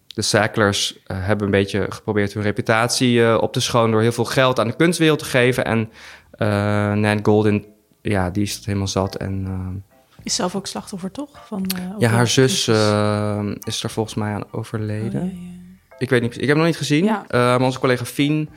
[0.08, 4.26] de Sacklers eh, hebben een beetje geprobeerd hun reputatie op te schonen door heel veel
[4.26, 5.66] geld aan de kunstwereld te geven.
[5.66, 5.90] En
[7.02, 7.66] Nan Golden,
[8.02, 9.16] ja, die is het helemaal zat.
[9.16, 11.30] En eh, Is zelf ook slachtoffer, toch?
[11.48, 11.66] Van,
[11.98, 15.22] ja, haar zus eh, is er volgens mij aan overleden.
[15.22, 15.61] Oh.
[16.02, 17.04] Ik weet niet, ik heb hem nog niet gezien.
[17.04, 17.26] Ja.
[17.28, 18.50] Eh, maar onze collega Fien,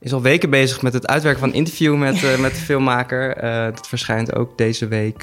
[0.00, 3.36] is al weken bezig met het uitwerken van een interview met, eh, met de filmmaker.
[3.36, 5.22] Eh, dat verschijnt ook deze week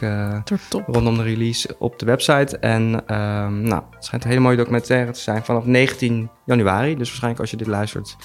[0.87, 2.57] rondom de release op de website.
[2.57, 6.95] En ehm, nou, het schijnt een hele mooie documentaire te zijn vanaf 19 januari.
[6.95, 8.15] Dus waarschijnlijk als je dit luistert,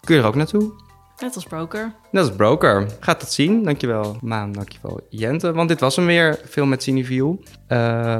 [0.00, 0.72] kun je er ook naartoe.
[1.18, 1.94] Net als Broker.
[2.10, 2.86] Net als Broker.
[3.00, 3.64] Gaat dat zien.
[3.64, 5.52] Dankjewel Maan, dankjewel Jente.
[5.52, 7.34] Want dit was hem weer, film met Cineview.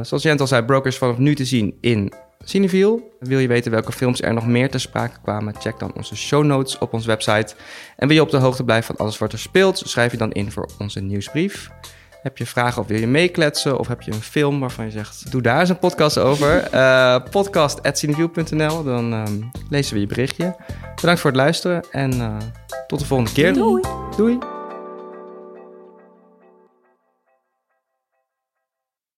[0.02, 2.12] Zoals Jente al zei, Broker is vanaf nu te zien in
[2.44, 2.98] Cineview.
[3.18, 5.54] Wil je weten welke films er nog meer ter sprake kwamen?
[5.58, 7.54] Check dan onze show notes op onze website.
[7.96, 9.82] En wil je op de hoogte blijven van alles wat er speelt?
[9.84, 11.70] Schrijf je dan in voor onze nieuwsbrief.
[12.22, 13.78] Heb je vragen of wil je meekletsen?
[13.78, 16.62] Of heb je een film waarvan je zegt, doe daar eens een podcast over?
[16.70, 20.56] Eh podcast.cineview.nl, dan ehm, lezen we je berichtje.
[20.94, 22.36] Bedankt voor het luisteren en eh,
[22.86, 23.52] tot de volgende keer.
[23.54, 23.82] Doei.
[24.16, 24.59] Doei.